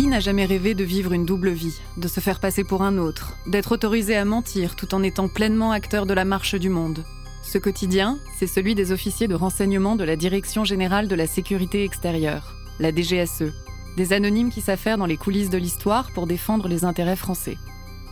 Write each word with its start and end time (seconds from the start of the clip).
Qui 0.00 0.06
n'a 0.06 0.18
jamais 0.18 0.46
rêvé 0.46 0.74
de 0.74 0.82
vivre 0.82 1.12
une 1.12 1.26
double 1.26 1.50
vie, 1.50 1.78
de 1.98 2.08
se 2.08 2.20
faire 2.20 2.40
passer 2.40 2.64
pour 2.64 2.80
un 2.80 2.96
autre, 2.96 3.34
d'être 3.46 3.72
autorisé 3.72 4.16
à 4.16 4.24
mentir 4.24 4.74
tout 4.74 4.94
en 4.94 5.02
étant 5.02 5.28
pleinement 5.28 5.72
acteur 5.72 6.06
de 6.06 6.14
la 6.14 6.24
marche 6.24 6.54
du 6.54 6.70
monde? 6.70 7.04
Ce 7.42 7.58
quotidien, 7.58 8.18
c'est 8.38 8.46
celui 8.46 8.74
des 8.74 8.92
officiers 8.92 9.28
de 9.28 9.34
renseignement 9.34 9.96
de 9.96 10.04
la 10.04 10.16
Direction 10.16 10.64
générale 10.64 11.06
de 11.06 11.14
la 11.14 11.26
sécurité 11.26 11.84
extérieure, 11.84 12.54
la 12.78 12.92
DGSE, 12.92 13.52
des 13.98 14.14
anonymes 14.14 14.48
qui 14.48 14.62
s'affairent 14.62 14.96
dans 14.96 15.04
les 15.04 15.18
coulisses 15.18 15.50
de 15.50 15.58
l'histoire 15.58 16.10
pour 16.12 16.26
défendre 16.26 16.66
les 16.66 16.86
intérêts 16.86 17.14
français. 17.14 17.58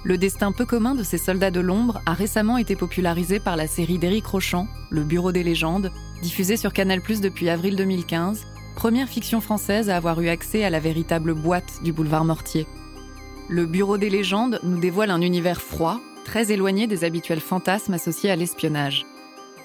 Le 0.05 0.19
destin 0.19 0.53
peu 0.53 0.67
commun 0.67 0.95
de 0.95 1.03
ces 1.03 1.17
soldats 1.17 1.51
de 1.51 1.61
l'ombre 1.61 2.03
a 2.05 2.13
récemment 2.13 2.59
été 2.59 2.77
popularisé 2.77 3.41
par 3.41 3.57
la 3.57 3.67
série 3.67 3.99
d'Éric 3.99 4.27
Rochant, 4.27 4.69
Le 4.91 5.05
Bureau 5.05 5.33
des 5.33 5.43
légendes, 5.43 5.91
diffusée 6.21 6.59
sur 6.59 6.75
Canal+ 6.75 7.01
depuis 7.01 7.49
avril 7.49 7.77
2015 7.77 8.45
première 8.79 9.09
fiction 9.09 9.41
française 9.41 9.91
à 9.91 9.97
avoir 9.97 10.21
eu 10.21 10.29
accès 10.29 10.63
à 10.63 10.71
la 10.71 10.79
véritable 10.79 11.35
boîte 11.35 11.83
du 11.83 11.93
boulevard 11.93 12.25
Mortier. 12.25 12.69
Le 13.49 13.67
Bureau 13.67 13.99
des 13.99 14.09
légendes 14.09 14.61
nous 14.63 14.79
dévoile 14.79 15.11
un 15.11 15.21
univers 15.21 15.61
froid, 15.61 16.01
très 16.25 16.53
éloigné 16.53 16.87
des 16.87 17.03
habituels 17.03 17.41
fantasmes 17.41 17.95
associés 17.95 18.31
à 18.31 18.37
l'espionnage. 18.37 19.05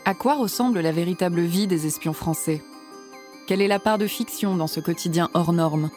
À 0.04 0.16
quoi 0.16 0.34
ressemble 0.34 0.80
la 0.80 0.92
véritable 0.92 1.42
vie 1.42 1.68
des 1.68 1.86
espions 1.86 2.14
français? 2.14 2.64
Quelle 3.46 3.62
est 3.62 3.68
la 3.68 3.78
part 3.78 4.00
de 4.00 4.08
fiction 4.08 4.56
dans 4.56 4.66
ce 4.66 4.80
quotidien 4.80 5.30
hors 5.36 5.54
norme? 5.54 5.92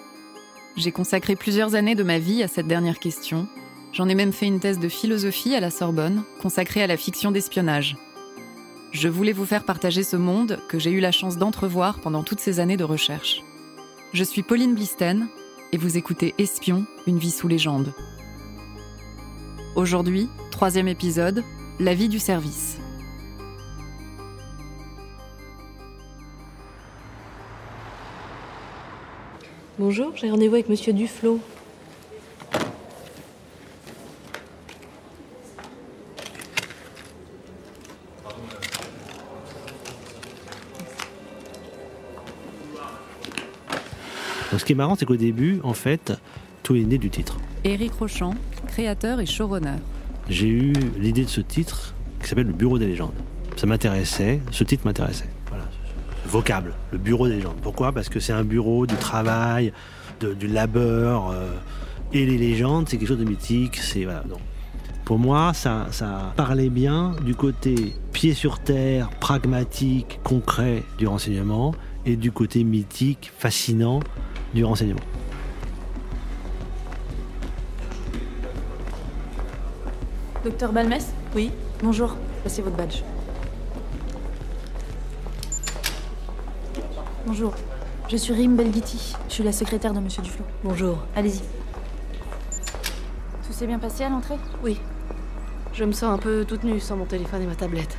J'ai 0.77 0.93
consacré 0.93 1.37
plusieurs 1.37 1.75
années 1.75 1.95
de 1.95 2.03
ma 2.03 2.19
vie 2.19 2.43
à 2.43 2.49
cette 2.49 2.67
dernière 2.67 2.99
question. 2.99 3.49
J'en 3.95 4.11
ai 4.11 4.15
même 4.15 4.35
fait 4.35 4.47
une 4.47 4.61
thèse 4.61 4.79
de 4.79 4.91
philosophie 4.91 5.55
à 5.55 5.61
la 5.61 5.71
Sorbonne, 5.71 6.23
consacrée 6.43 6.83
à 6.83 6.87
la 6.87 6.99
fiction 6.99 7.31
d'espionnage. 7.31 7.97
Je 8.99 9.09
voulais 9.09 9.35
vous 9.35 9.45
faire 9.45 9.65
partager 9.67 10.03
ce 10.03 10.17
monde 10.17 10.59
que 10.69 10.79
j'ai 10.79 10.91
eu 10.91 11.01
la 11.01 11.13
chance 11.13 11.37
d'entrevoir 11.37 12.01
pendant 12.01 12.23
toutes 12.23 12.41
ces 12.41 12.61
années 12.61 12.79
de 12.79 12.83
recherche. 12.83 13.43
Je 14.15 14.25
suis 14.25 14.43
Pauline 14.43 14.75
Blisten 14.75 15.29
et 15.75 15.77
vous 15.77 15.99
écoutez 15.99 16.35
Espion, 16.39 16.87
une 17.07 17.19
vie 17.19 17.31
sous 17.31 17.47
légende. 17.47 17.93
Aujourd'hui, 19.75 20.31
troisième 20.51 20.89
épisode, 20.89 21.45
la 21.79 21.93
vie 21.93 22.09
du 22.09 22.19
service. 22.19 22.79
Bonjour, 29.79 30.17
j'ai 30.17 30.31
rendez-vous 30.31 30.55
avec 30.55 30.71
Monsieur 30.71 30.95
Duflo. 30.95 31.39
Qui 44.67 44.73
est 44.73 44.77
marrant, 44.77 44.97
c'est 44.97 45.07
qu'au 45.07 45.17
début, 45.17 45.61
en 45.63 45.73
fait, 45.73 46.13
tout 46.63 46.75
est 46.77 46.81
né 46.85 46.99
du 46.99 47.09
titre. 47.09 47.39
Éric 47.65 47.93
Rochant, 47.95 48.35
créateur 48.67 49.21
et 49.21 49.27
showrunner. 49.27 49.77
J'ai 50.29 50.49
eu 50.49 50.73
l'idée 50.99 51.25
de 51.25 51.29
ce 51.31 51.41
titre 51.41 51.95
qui 52.21 52.29
s'appelle 52.29 52.49
le 52.49 52.53
Bureau 52.53 52.79
des 52.79 52.87
légendes. 52.87 53.15
Ça 53.57 53.67
m'intéressait, 53.67 54.41
ce 54.51 54.65
titre 54.65 54.85
m'intéressait. 54.85 55.29
Voilà, 55.49 55.65
ce 56.25 56.29
vocable, 56.31 56.75
le 56.91 56.99
Bureau 56.99 57.29
des 57.29 57.37
légendes. 57.37 57.57
Pourquoi? 57.63 57.93
Parce 57.93 58.09
que 58.09 58.19
c'est 58.21 58.33
un 58.33 58.43
bureau 58.45 58.87
du 58.87 58.97
travail, 58.97 59.73
de- 60.21 60.35
du 60.35 60.49
labeur, 60.49 61.31
euh, 61.31 61.49
et 62.13 62.27
les 62.27 62.37
légendes, 62.37 62.89
c'est 62.89 62.99
quelque 62.99 63.09
chose 63.09 63.19
de 63.19 63.25
mythique. 63.25 63.77
C'est 63.77 64.05
voilà. 64.05 64.25
donc, 64.29 64.41
pour 65.05 65.19
moi, 65.21 65.53
ça, 65.55 65.87
ça 65.93 66.33
parlait 66.37 66.69
bien 66.71 67.15
du 67.25 67.37
côté 67.37 67.95
pied 68.13 68.35
sur 68.35 68.59
terre, 68.59 69.11
pragmatique, 69.21 70.19
concret 70.25 70.83
du 70.99 71.07
renseignement, 71.07 71.73
et 72.05 72.17
du 72.17 72.33
côté 72.33 72.65
mythique, 72.65 73.31
fascinant 73.39 74.01
du 74.57 74.65
renseignement. 74.65 75.01
Docteur 80.45 80.73
Balmès 80.73 81.13
Oui, 81.35 81.53
Bonjour, 81.83 82.17
passez 82.43 82.63
votre 82.63 82.75
badge. 82.77 83.03
Bonjour, 87.27 87.53
je 88.09 88.17
suis 88.17 88.33
Rim 88.33 88.57
Belghiti. 88.57 89.15
Je 89.29 89.35
suis 89.35 89.45
la 89.45 89.53
secrétaire 89.53 89.93
de 89.93 90.01
Monsieur 90.01 90.23
Duflo. 90.23 90.45
bonjour. 90.65 90.99
Allez-y. 91.15 91.41
Tout 93.47 93.53
s'est 93.53 93.67
bien 93.67 93.79
passé 93.79 94.05
à 94.05 94.09
l'entrée? 94.09 94.39
Oui. 94.65 94.81
Je 95.75 95.85
me 95.85 95.93
sens 95.93 96.15
un 96.15 96.19
peu 96.19 96.47
toute 96.47 96.65
nue 96.65 96.81
sans 96.81 96.97
mon 96.97 97.05
téléphone 97.05 97.43
et 97.43 97.47
ma 97.47 97.57
tablette. 97.57 97.99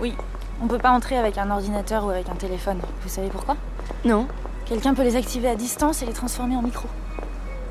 Oui. 0.00 0.12
On 0.60 0.66
peut 0.66 0.78
pas 0.78 0.90
entrer 0.90 1.16
avec 1.16 1.38
un 1.38 1.48
ordinateur 1.52 2.04
ou 2.04 2.10
avec 2.10 2.28
un 2.28 2.34
téléphone. 2.34 2.80
Vous 3.02 3.08
savez 3.08 3.28
pourquoi? 3.28 3.56
Non 4.04 4.26
Quelqu'un 4.66 4.94
peut 4.94 5.02
les 5.02 5.16
activer 5.16 5.48
à 5.48 5.56
distance 5.56 6.02
et 6.02 6.06
les 6.06 6.12
transformer 6.12 6.56
en 6.56 6.62
micro. 6.62 6.88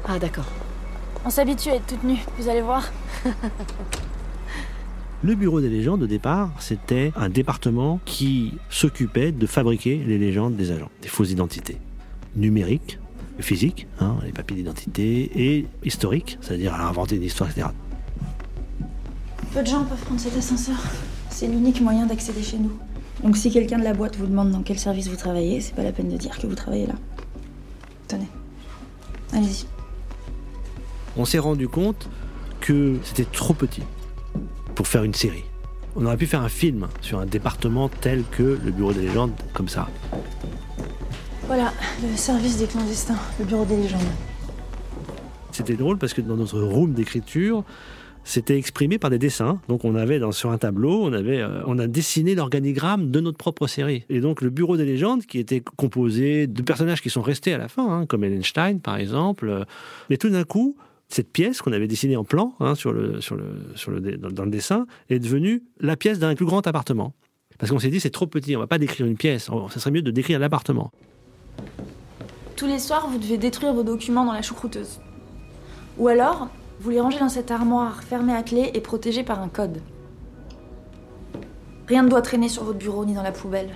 Ah 0.06 0.20
d'accord. 0.20 0.46
On 1.26 1.30
s'habitue 1.30 1.70
à 1.70 1.76
être 1.76 1.88
toute 1.88 2.04
nue, 2.04 2.20
vous 2.38 2.50
allez 2.50 2.62
voir. 2.62 2.92
Le 5.24 5.36
bureau 5.36 5.62
des 5.62 5.70
légendes, 5.70 6.04
au 6.04 6.08
départ, 6.08 6.52
c'était 6.60 7.14
un 7.16 7.30
département 7.30 8.02
qui 8.04 8.56
s'occupait 8.70 9.32
de 9.32 9.48
fabriquer 9.48 10.04
les 10.06 10.18
légendes 10.18 10.58
des 10.58 10.72
agents, 10.72 10.90
des 11.02 11.08
fausses 11.08 11.32
identités 11.32 11.78
numériques, 12.36 13.00
physiques, 13.40 13.88
hein, 14.00 14.18
les 14.26 14.32
papiers 14.32 14.58
d'identité, 14.58 15.32
et 15.36 15.66
historiques, 15.84 16.38
c'est-à-dire 16.42 16.74
à 16.74 16.88
inventer 16.88 17.16
une 17.16 17.24
histoire, 17.24 17.50
etc. 17.50 17.68
Peu 19.54 19.62
de 19.62 19.68
gens 19.68 19.84
peuvent 19.86 20.02
prendre 20.02 20.20
cet 20.20 20.36
ascenseur. 20.38 20.76
C'est 21.30 21.48
l'unique 21.48 21.80
moyen 21.82 22.06
d'accéder 22.06 22.44
chez 22.44 22.58
nous. 22.58 22.72
Donc 23.24 23.38
si 23.38 23.52
quelqu'un 23.52 23.80
de 23.80 23.84
la 23.84 23.94
boîte 23.94 24.18
vous 24.18 24.28
demande 24.28 24.52
dans 24.52 24.62
quel 24.62 24.78
service 24.78 25.08
vous 25.08 25.16
travaillez, 25.16 25.62
c'est 25.62 25.74
pas 25.74 25.84
la 25.84 25.94
peine 25.94 26.10
de 26.10 26.18
dire 26.18 26.38
que 26.38 26.46
vous 26.46 26.56
travaillez 26.56 26.88
là. 26.88 26.96
Tenez. 28.10 28.28
Allez-y. 29.32 29.66
On 31.16 31.24
s'est 31.24 31.40
rendu 31.40 31.70
compte 31.70 32.10
que 32.60 32.98
c'était 33.04 33.26
trop 33.26 33.54
petit 33.54 33.84
pour 34.76 34.88
faire 34.88 35.04
une 35.04 35.14
série. 35.14 35.46
On 35.96 36.06
aurait 36.06 36.18
pu 36.18 36.26
faire 36.26 36.42
un 36.42 36.50
film 36.50 36.88
sur 37.02 37.20
un 37.20 37.26
département 37.26 37.88
tel 37.88 38.24
que 38.30 38.60
le 38.64 38.72
bureau 38.72 38.94
des 38.94 39.04
légendes, 39.04 39.32
comme 39.54 39.70
ça. 39.70 39.88
Voilà, 41.48 41.72
le 42.02 42.18
service 42.18 42.58
des 42.58 42.66
clandestins, 42.66 43.20
le 43.40 43.46
bureau 43.46 43.64
des 43.64 43.78
légendes. 43.78 44.02
C'était 45.52 45.76
drôle 45.76 45.98
parce 45.98 46.14
que 46.14 46.22
dans 46.22 46.36
notre 46.36 46.60
room 46.60 46.94
d'écriture, 46.94 47.64
c'était 48.24 48.58
exprimé 48.58 48.98
par 48.98 49.10
des 49.10 49.18
dessins. 49.20 49.60
Donc 49.68 49.86
on 49.86 49.96
avait 49.96 50.20
dans, 50.20 50.32
sur 50.32 50.52
un 50.52 50.58
tableau, 50.58 51.04
on, 51.04 51.14
avait, 51.14 51.42
euh, 51.42 51.62
on 51.66 51.78
a 51.80 51.88
dessiné 51.88 52.36
l'organigramme 52.36 53.12
de 53.12 53.20
notre 53.20 53.38
propre 53.38 53.68
série. 53.68 54.06
Et 54.10 54.20
donc 54.22 54.42
le 54.42 54.50
bureau 54.50 54.78
des 54.78 54.86
légendes, 54.86 55.26
qui 55.26 55.40
était 55.40 55.62
composé 55.62 56.48
de 56.48 56.62
personnages 56.62 57.02
qui 57.02 57.10
sont 57.10 57.22
restés 57.22 57.54
à 57.54 57.58
la 57.58 57.68
fin, 57.68 57.88
hein, 57.90 58.06
comme 58.06 58.24
Ellenstein 58.24 58.80
par 58.80 58.98
exemple. 58.98 59.50
euh, 59.50 59.66
Mais 60.10 60.18
tout 60.18 60.30
d'un 60.30 60.44
coup, 60.44 60.78
cette 61.10 61.32
pièce 61.32 61.62
qu'on 61.62 61.74
avait 61.74 61.88
dessinée 61.88 62.16
en 62.16 62.24
plan 62.24 62.56
hein, 62.60 62.76
sur 62.76 62.92
le, 62.92 63.20
dans, 64.18 64.44
le 64.46 64.52
dessin 64.52 64.88
est 65.10 65.20
devenue 65.20 65.64
la 65.80 65.96
pièce 65.96 66.20
d'un 66.20 66.34
plus 66.36 66.46
grand 66.46 66.66
appartement. 66.66 67.14
Parce 67.60 67.72
qu'on 67.72 67.80
s'est 67.80 67.90
dit, 67.90 68.00
c'est 68.00 68.10
trop 68.10 68.26
petit, 68.26 68.56
on 68.56 68.60
va 68.60 68.68
pas 68.68 68.80
décrire 68.80 69.06
une 69.06 69.16
pièce, 69.16 69.50
ça 69.70 69.80
serait 69.80 69.92
mieux 69.92 70.02
de 70.02 70.12
décrire 70.12 70.40
l'appartement. 70.40 70.92
Tous 72.56 72.66
les 72.66 72.80
soirs, 72.80 73.08
vous 73.10 73.20
devez 73.20 73.38
détruire 73.38 73.74
vos 73.74 73.84
documents 73.84 74.26
dans 74.26 74.34
la 74.34 74.42
choucrouteuse. 74.42 75.00
Ou 75.98 76.08
alors, 76.08 76.50
vous 76.84 76.90
les 76.90 77.00
rangez 77.00 77.20
dans 77.20 77.30
cette 77.30 77.50
armoire 77.50 78.04
fermée 78.04 78.36
à 78.36 78.44
clé 78.44 78.70
et 78.74 78.82
protégée 78.82 79.24
par 79.24 79.42
un 79.42 79.48
code. 79.48 79.80
Rien 81.88 82.04
ne 82.04 82.10
doit 82.10 82.22
traîner 82.22 82.50
sur 82.50 82.66
votre 82.66 82.78
bureau 82.78 83.06
ni 83.06 83.14
dans 83.14 83.24
la 83.24 83.32
poubelle. 83.32 83.74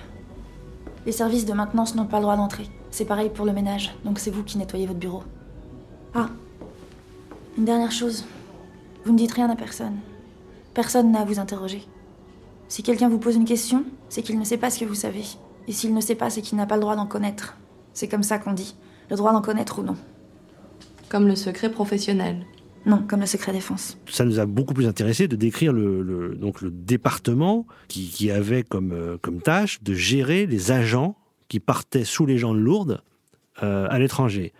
Les 1.06 1.12
services 1.12 1.46
de 1.46 1.54
maintenance 1.54 1.94
n'ont 1.94 2.04
pas 2.04 2.18
le 2.18 2.24
droit 2.24 2.36
d'entrer. 2.36 2.68
C'est 2.90 3.06
pareil 3.06 3.30
pour 3.30 3.46
le 3.46 3.54
ménage, 3.54 3.94
donc 4.04 4.18
c'est 4.18 4.30
vous 4.30 4.44
qui 4.44 4.58
nettoyez 4.58 4.86
votre 4.86 4.98
bureau. 4.98 5.22
Ah, 6.14 6.28
une 7.56 7.64
dernière 7.64 7.92
chose. 7.92 8.26
Vous 9.06 9.12
ne 9.12 9.16
dites 9.16 9.32
rien 9.32 9.48
à 9.48 9.56
personne. 9.56 9.96
Personne 10.74 11.10
n'a 11.10 11.20
à 11.20 11.24
vous 11.24 11.38
interroger. 11.38 11.88
Si 12.68 12.82
quelqu'un 12.82 13.08
vous 13.08 13.18
pose 13.18 13.36
une 13.36 13.46
question, 13.46 13.84
c'est 14.10 14.20
qu'il 14.20 14.38
ne 14.38 14.44
sait 14.44 14.58
pas 14.58 14.68
ce 14.68 14.80
que 14.80 14.84
vous 14.84 14.94
savez. 14.94 15.24
Et 15.66 15.72
s'il 15.72 15.94
ne 15.94 16.02
sait 16.02 16.14
pas, 16.14 16.28
c'est 16.28 16.42
qu'il 16.42 16.58
n'a 16.58 16.66
pas 16.66 16.74
le 16.74 16.82
droit 16.82 16.96
d'en 16.96 17.06
connaître. 17.06 17.56
C'est 17.94 18.08
comme 18.08 18.22
ça 18.22 18.38
qu'on 18.38 18.52
dit. 18.52 18.76
Le 19.08 19.16
droit 19.16 19.32
d'en 19.32 19.40
connaître 19.40 19.78
ou 19.78 19.82
non. 19.82 19.96
Comme 21.08 21.26
le 21.26 21.36
secret 21.36 21.70
professionnel. 21.70 22.44
Non, 22.88 23.04
comme 23.06 23.20
le 23.20 23.26
secret 23.26 23.52
défense. 23.52 23.98
Ça 24.08 24.24
nous 24.24 24.40
a 24.40 24.46
beaucoup 24.46 24.72
plus 24.72 24.86
intéressé 24.86 25.28
de 25.28 25.36
décrire 25.36 25.74
le, 25.74 26.34
donc 26.34 26.62
le 26.62 26.70
département 26.70 27.66
qui, 27.86 28.30
avait 28.30 28.62
comme, 28.62 28.92
euh, 28.92 29.18
comme 29.20 29.42
tâche 29.42 29.82
de 29.82 29.92
gérer 29.92 30.46
les 30.46 30.72
agents 30.72 31.14
qui 31.48 31.60
partaient 31.60 32.04
sous 32.04 32.24
les 32.24 32.38
gens 32.38 32.54
de 32.54 32.58
Lourdes 32.58 33.02
euh, 33.62 33.86
à 33.90 33.98
l'étranger. 33.98 34.54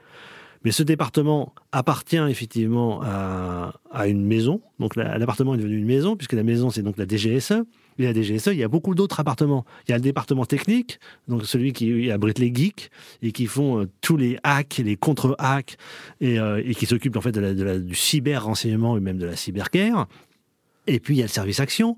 Mais 0.64 0.72
ce 0.72 0.82
département 0.82 1.54
appartient 1.72 2.16
effectivement 2.16 3.00
à, 3.02 3.72
une 4.06 4.26
maison. 4.26 4.60
Donc 4.78 4.96
l'appartement 4.96 5.54
est 5.54 5.58
devenu 5.58 5.78
une 5.78 5.86
maison, 5.86 6.16
puisque 6.16 6.32
la 6.32 6.42
maison, 6.42 6.68
c'est 6.70 6.82
donc 6.82 6.98
la 6.98 7.06
DGSE. 7.06 7.62
Et 7.98 8.04
la 8.04 8.14
DGSE, 8.14 8.48
il 8.48 8.58
y 8.58 8.62
a 8.62 8.68
beaucoup 8.68 8.94
d'autres 8.94 9.20
appartements. 9.20 9.64
Il 9.86 9.90
y 9.90 9.94
a 9.94 9.96
le 9.96 10.02
département 10.02 10.44
technique, 10.44 11.00
donc 11.26 11.44
celui 11.44 11.72
qui 11.72 12.10
abrite 12.10 12.38
les 12.38 12.54
geeks 12.54 12.90
et 13.22 13.32
qui 13.32 13.46
font 13.46 13.80
euh, 13.80 13.86
tous 14.00 14.16
les 14.16 14.38
hacks, 14.42 14.80
les 14.84 14.96
contre-hacks, 14.96 15.76
et, 16.20 16.38
euh, 16.38 16.62
qui 16.72 16.86
s'occupe 16.86 17.16
en 17.16 17.20
fait 17.20 17.32
de 17.32 17.78
du 17.78 17.94
cyber-renseignement 17.94 18.96
et 18.96 19.00
même 19.00 19.18
de 19.18 19.26
la 19.26 19.36
cyberguerre. 19.36 20.06
Et 20.86 21.00
puis 21.00 21.16
il 21.16 21.18
y 21.18 21.22
a 21.22 21.26
le 21.26 21.30
service 21.30 21.60
action. 21.60 21.96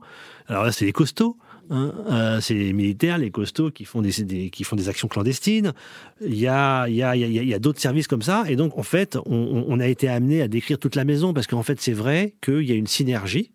Alors 0.48 0.64
là, 0.64 0.72
c'est 0.72 0.84
les 0.84 0.92
costauds. 0.92 1.36
Hein, 1.72 1.94
euh, 2.10 2.40
c'est 2.40 2.54
les 2.54 2.72
militaires, 2.72 3.16
les 3.16 3.30
costauds 3.30 3.70
qui 3.70 3.84
font 3.84 4.02
des, 4.02 4.50
qui 4.50 4.64
font 4.64 4.74
des 4.74 4.88
actions 4.88 5.06
clandestines. 5.06 5.72
Il 6.20 6.36
y 6.36 6.48
a, 6.48 6.88
il 6.88 6.96
y 6.96 7.02
a, 7.02 7.14
il 7.14 7.32
y 7.32 7.54
a, 7.54 7.58
d'autres 7.60 7.80
services 7.80 8.08
comme 8.08 8.22
ça. 8.22 8.44
Et 8.48 8.56
donc, 8.56 8.76
en 8.76 8.82
fait, 8.82 9.16
on, 9.26 9.78
a 9.78 9.86
été 9.86 10.08
amené 10.08 10.42
à 10.42 10.48
décrire 10.48 10.78
toute 10.78 10.96
la 10.96 11.04
maison 11.04 11.32
parce 11.32 11.46
qu'en 11.46 11.62
fait, 11.62 11.80
c'est 11.80 11.92
vrai 11.92 12.34
qu'il 12.42 12.62
y 12.62 12.72
a 12.72 12.74
une 12.74 12.88
synergie 12.88 13.52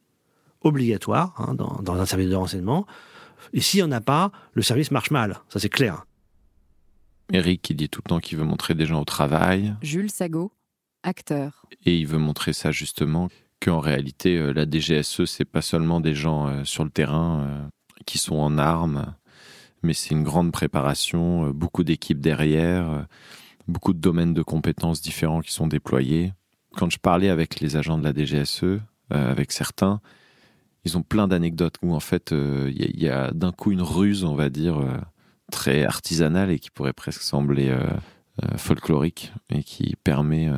obligatoire 0.65 1.33
hein, 1.37 1.55
dans, 1.55 1.79
dans, 1.81 1.95
un 1.95 2.05
service 2.05 2.29
de 2.29 2.35
renseignement. 2.35 2.85
Et 3.53 3.61
s'il 3.61 3.79
n'y 3.79 3.83
en 3.83 3.91
a 3.91 4.01
pas, 4.01 4.31
le 4.53 4.61
service 4.61 4.91
marche 4.91 5.11
mal. 5.11 5.39
Ça, 5.49 5.59
c'est 5.59 5.69
clair. 5.69 6.05
Eric 7.31 7.61
qui 7.61 7.75
dit 7.75 7.89
tout 7.89 8.01
le 8.03 8.09
temps 8.09 8.19
qu'il 8.19 8.37
veut 8.37 8.43
montrer 8.43 8.75
des 8.75 8.85
gens 8.85 9.01
au 9.01 9.05
travail. 9.05 9.75
Jules 9.81 10.11
Sago, 10.11 10.51
acteur. 11.03 11.65
Et 11.85 11.97
il 11.97 12.07
veut 12.07 12.17
montrer 12.17 12.53
ça 12.53 12.71
justement 12.71 13.29
qu'en 13.61 13.79
réalité, 13.79 14.37
euh, 14.37 14.51
la 14.51 14.69
DGSE, 14.69 15.25
c'est 15.25 15.45
pas 15.45 15.61
seulement 15.61 16.01
des 16.01 16.13
gens 16.13 16.47
euh, 16.47 16.63
sur 16.65 16.83
le 16.83 16.89
terrain 16.89 17.69
qui 18.05 18.17
sont 18.17 18.35
en 18.35 18.57
armes, 18.57 19.15
mais 19.85 19.93
c'est 19.93 20.11
une 20.11 20.23
grande 20.23 20.51
préparation, 20.51 21.47
euh, 21.47 21.53
beaucoup 21.53 21.83
d'équipes 21.83 22.19
derrière, 22.19 22.89
euh, 22.89 23.01
beaucoup 23.67 23.93
de 23.93 23.99
domaines 23.99 24.33
de 24.33 24.43
compétences 24.43 25.01
différents 25.01 25.41
qui 25.41 25.51
sont 25.51 25.67
déployés. 25.67 26.33
Quand 26.75 26.89
je 26.89 26.97
parlais 26.97 27.29
avec 27.29 27.59
les 27.59 27.77
agents 27.77 27.97
de 27.97 28.03
la 28.03 28.13
DGSE, 28.13 28.63
euh, 28.63 28.79
avec 29.09 29.51
certains, 29.51 30.01
ils 30.85 30.97
ont 30.97 31.01
plein 31.01 31.27
d'anecdotes 31.27 31.75
où 31.81 31.93
en 31.93 31.99
fait 31.99 32.31
il 32.31 33.01
y 33.01 33.09
a, 33.09 33.31
d'un 33.31 33.51
coup 33.51 33.71
une 33.71 33.81
ruse, 33.81 34.23
on 34.23 34.35
va 34.35 34.49
dire, 34.49 34.79
très 35.51 35.83
artisanale 35.83 36.51
et 36.51 36.59
qui 36.59 36.69
pourrait 36.69 36.93
presque 36.93 37.21
sembler 37.21 37.75
folklorique 38.57 39.33
et 39.49 39.63
qui 39.63 39.95
permet 40.03 40.49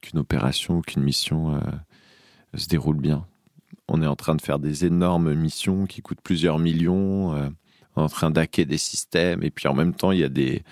qu'une 0.00 0.20
opération 0.20 0.78
ou 0.78 0.80
qu'une 0.82 1.02
mission 1.02 1.60
se 2.54 2.68
déroule 2.68 2.98
bien 2.98 3.26
on 3.88 4.02
est 4.02 4.06
en 4.06 4.16
train 4.16 4.36
de 4.36 4.42
faire 4.42 4.58
des 4.58 4.84
énormes 4.84 5.34
missions 5.34 5.86
qui 5.86 6.02
coûtent 6.02 6.20
plusieurs 6.20 6.58
millions, 6.58 7.34
euh, 7.34 7.48
en 7.96 8.08
train 8.08 8.30
d'hacker 8.30 8.64
des 8.64 8.78
systèmes, 8.78 9.42
et 9.42 9.50
puis 9.50 9.66
en 9.66 9.74
même 9.74 9.94
temps, 9.94 10.12
il 10.12 10.20
y 10.20 10.24
a 10.24 10.28
des, 10.28 10.62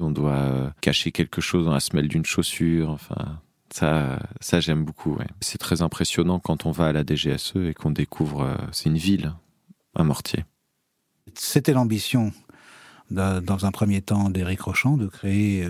on 0.00 0.10
doit 0.10 0.32
euh, 0.32 0.70
cacher 0.80 1.12
quelque 1.12 1.40
chose 1.40 1.64
dans 1.64 1.72
la 1.72 1.80
semelle 1.80 2.08
d'une 2.08 2.26
chaussure, 2.26 2.90
enfin. 2.90 3.40
Ça, 3.74 4.20
ça 4.40 4.60
j'aime 4.60 4.84
beaucoup. 4.84 5.18
C'est 5.40 5.58
très 5.58 5.82
impressionnant 5.82 6.38
quand 6.38 6.64
on 6.64 6.70
va 6.70 6.86
à 6.86 6.92
la 6.92 7.02
DGSE 7.02 7.56
et 7.56 7.74
qu'on 7.74 7.90
découvre, 7.90 8.42
euh, 8.42 8.56
c'est 8.70 8.88
une 8.88 8.98
ville, 8.98 9.32
un 9.96 10.04
mortier. 10.04 10.44
C'était 11.34 11.72
l'ambition, 11.72 12.32
dans 13.10 13.66
un 13.66 13.72
premier 13.72 14.00
temps, 14.00 14.30
d'Éric 14.30 14.60
Rochon 14.60 14.96
de 14.96 15.08
créer 15.08 15.66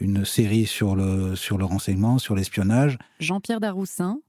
une 0.00 0.24
série 0.24 0.64
sur 0.64 0.96
le, 0.96 1.36
sur 1.36 1.58
le 1.58 1.66
renseignement, 1.66 2.18
sur 2.18 2.34
l'espionnage. 2.34 2.96
Jean-Pierre 3.18 3.60
Daroussin, 3.60 4.20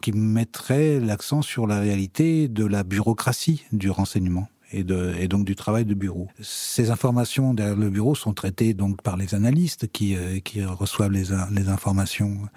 qui 0.00 0.12
mettrait 0.12 1.00
l'accent 1.00 1.42
sur 1.42 1.66
la 1.66 1.80
réalité 1.80 2.48
de 2.48 2.64
la 2.64 2.84
bureaucratie 2.84 3.64
du 3.72 3.90
renseignement. 3.90 4.48
Et, 4.72 4.84
de, 4.84 5.14
et, 5.18 5.26
donc 5.26 5.44
du 5.44 5.56
travail 5.56 5.84
de 5.84 5.94
bureau. 5.94 6.28
Ces 6.40 6.90
informations 6.90 7.54
derrière 7.54 7.76
le 7.76 7.90
bureau 7.90 8.14
sont 8.14 8.34
traitées 8.34 8.72
donc 8.72 9.02
par 9.02 9.16
les 9.16 9.34
analystes 9.34 9.90
qui, 9.90 10.14
euh, 10.14 10.38
qui 10.38 10.64
reçoivent 10.64 11.10
les, 11.10 11.24
les 11.50 11.68
informations 11.68 12.48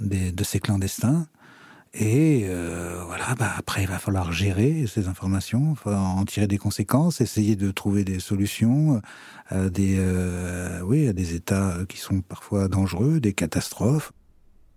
des, 0.00 0.32
de 0.32 0.44
ces 0.44 0.58
clandestins. 0.58 1.28
Et 1.96 2.46
euh, 2.48 3.04
voilà, 3.06 3.36
bah 3.36 3.52
après 3.56 3.82
il 3.82 3.88
va 3.88 4.00
falloir 4.00 4.32
gérer 4.32 4.86
ces 4.88 5.06
informations, 5.06 5.76
en 5.84 6.24
tirer 6.24 6.48
des 6.48 6.58
conséquences, 6.58 7.20
essayer 7.20 7.54
de 7.54 7.70
trouver 7.70 8.02
des 8.02 8.18
solutions 8.18 9.00
à 9.46 9.68
des, 9.68 9.96
euh, 9.98 10.80
oui, 10.82 11.06
à 11.06 11.12
des 11.12 11.34
états 11.36 11.78
qui 11.88 11.98
sont 11.98 12.20
parfois 12.20 12.66
dangereux, 12.66 13.20
des 13.20 13.32
catastrophes. 13.32 14.12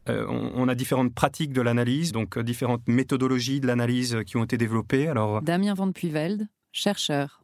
Euh, 0.09 0.25
on, 0.29 0.67
a 0.67 0.75
différentes 0.75 1.13
pratiques 1.13 1.51
de 1.51 1.61
l'analyse, 1.61 2.11
donc 2.11 2.37
différentes 2.39 2.87
méthodologies 2.87 3.59
de 3.59 3.67
l'analyse 3.67 4.19
qui 4.25 4.37
ont 4.37 4.43
été 4.43 4.57
développées. 4.57 5.07
Alors, 5.07 5.41
Damien 5.41 5.73
Van 5.73 5.91
Puyvelde, 5.91 6.47
chercheur. 6.77 7.41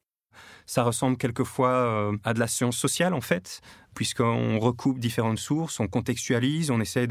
Ça 0.65 0.83
ressemble 0.83 1.17
quelquefois 1.17 2.13
à 2.23 2.33
de 2.33 2.39
la 2.39 2.47
science 2.47 2.77
sociale 2.77 3.13
en 3.13 3.21
fait, 3.21 3.61
puisqu'on 3.93 4.57
recoupe 4.59 4.97
différentes 4.97 5.37
sources, 5.37 5.79
on 5.79 5.87
contextualise, 5.87 6.71
on 6.71 6.79
essaie 6.79 7.07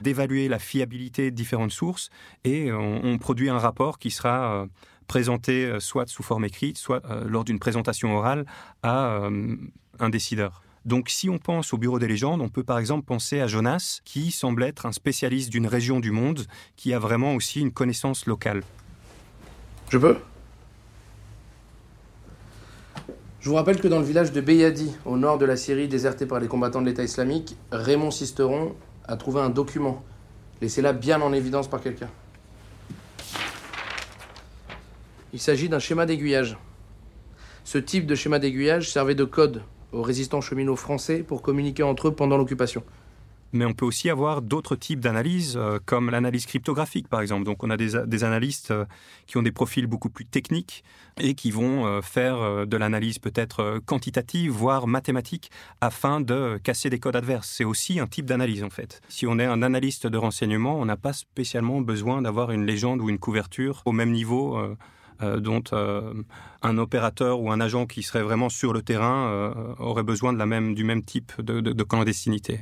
d'évaluer 0.00 0.48
la 0.48 0.58
fiabilité 0.58 1.30
de 1.30 1.36
différentes 1.36 1.72
sources 1.72 2.10
et 2.44 2.70
on, 2.70 3.18
produit 3.18 3.48
un 3.48 3.58
rapport 3.58 3.98
qui 3.98 4.10
sera 4.10 4.66
présenté 5.08 5.80
soit 5.80 6.08
sous 6.08 6.22
forme 6.22 6.44
écrite, 6.44 6.78
soit 6.78 7.02
lors 7.26 7.44
d'une 7.44 7.58
présentation 7.58 8.14
orale 8.16 8.44
à 8.82 9.28
un 9.98 10.10
décideur. 10.10 10.62
Donc 10.84 11.10
si 11.10 11.28
on 11.28 11.38
pense 11.38 11.74
au 11.74 11.78
Bureau 11.78 11.98
des 11.98 12.08
légendes, 12.08 12.40
on 12.40 12.48
peut 12.48 12.64
par 12.64 12.78
exemple 12.78 13.04
penser 13.04 13.40
à 13.40 13.46
Jonas, 13.46 14.00
qui 14.04 14.30
semble 14.30 14.62
être 14.62 14.86
un 14.86 14.92
spécialiste 14.92 15.50
d'une 15.50 15.66
région 15.66 16.00
du 16.00 16.10
monde, 16.10 16.46
qui 16.76 16.94
a 16.94 16.98
vraiment 16.98 17.34
aussi 17.34 17.60
une 17.60 17.72
connaissance 17.72 18.26
locale. 18.26 18.62
Je 19.90 19.98
peux? 19.98 20.16
Je 23.40 23.48
vous 23.48 23.54
rappelle 23.54 23.80
que 23.80 23.88
dans 23.88 23.98
le 23.98 24.04
village 24.04 24.32
de 24.32 24.42
Beyadi, 24.42 24.94
au 25.06 25.16
nord 25.16 25.38
de 25.38 25.46
la 25.46 25.56
Syrie 25.56 25.88
déserté 25.88 26.26
par 26.26 26.40
les 26.40 26.46
combattants 26.46 26.82
de 26.82 26.86
l'État 26.86 27.02
islamique, 27.02 27.56
Raymond 27.72 28.10
Sisteron 28.10 28.74
a 29.08 29.16
trouvé 29.16 29.40
un 29.40 29.48
document, 29.48 30.04
laissé 30.60 30.82
là 30.82 30.92
bien 30.92 31.22
en 31.22 31.32
évidence 31.32 31.66
par 31.66 31.80
quelqu'un. 31.80 32.10
Il 35.32 35.40
s'agit 35.40 35.70
d'un 35.70 35.78
schéma 35.78 36.04
d'aiguillage. 36.04 36.58
Ce 37.64 37.78
type 37.78 38.06
de 38.06 38.14
schéma 38.14 38.38
d'aiguillage 38.38 38.92
servait 38.92 39.14
de 39.14 39.24
code 39.24 39.62
aux 39.92 40.02
résistants 40.02 40.42
cheminots 40.42 40.76
français 40.76 41.20
pour 41.22 41.40
communiquer 41.40 41.82
entre 41.82 42.08
eux 42.08 42.12
pendant 42.12 42.36
l'occupation. 42.36 42.82
Mais 43.52 43.64
on 43.64 43.72
peut 43.72 43.84
aussi 43.84 44.08
avoir 44.10 44.42
d'autres 44.42 44.76
types 44.76 45.00
d'analyses, 45.00 45.56
euh, 45.56 45.78
comme 45.84 46.10
l'analyse 46.10 46.46
cryptographique, 46.46 47.08
par 47.08 47.20
exemple. 47.20 47.44
Donc, 47.44 47.62
on 47.64 47.70
a 47.70 47.76
des, 47.76 48.24
analystes 48.24 48.70
euh, 48.70 48.84
qui 49.26 49.38
ont 49.38 49.42
des 49.42 49.50
profils 49.52 49.86
beaucoup 49.86 50.10
plus 50.10 50.24
techniques 50.24 50.84
et 51.20 51.34
qui 51.34 51.50
vont 51.50 51.86
euh, 51.86 52.00
faire 52.00 52.66
de 52.66 52.76
l'analyse 52.76 53.18
peut-être 53.18 53.80
quantitative, 53.84 54.52
voire 54.52 54.86
mathématique, 54.86 55.50
afin 55.80 56.20
de 56.20 56.58
casser 56.62 56.90
des 56.90 56.98
codes 56.98 57.16
adverses. 57.16 57.48
C'est 57.48 57.64
aussi 57.64 57.98
un 57.98 58.06
type 58.06 58.26
d'analyse, 58.26 58.62
en 58.62 58.70
fait. 58.70 59.00
Si 59.08 59.26
on 59.26 59.38
est 59.38 59.44
un 59.44 59.62
analyste 59.62 60.06
de 60.06 60.18
renseignement, 60.18 60.78
on 60.78 60.84
n'a 60.84 60.96
pas 60.96 61.12
spécialement 61.12 61.80
besoin 61.80 62.22
d'avoir 62.22 62.52
une 62.52 62.64
légende 62.64 63.00
ou 63.00 63.08
une 63.08 63.18
couverture 63.18 63.82
au 63.84 63.92
même 63.92 64.12
niveau 64.12 64.58
dont 65.20 65.62
un 66.62 66.78
opérateur 66.78 67.40
ou 67.40 67.50
un 67.50 67.60
agent 67.60 67.86
qui 67.86 68.02
serait 68.02 68.22
vraiment 68.22 68.48
sur 68.48 68.72
le 68.72 68.82
terrain 68.82 69.52
aurait 69.78 70.02
besoin 70.02 70.32
du 70.32 70.84
même 70.84 71.02
type 71.02 71.40
de 71.40 71.82
clandestinité. 71.82 72.60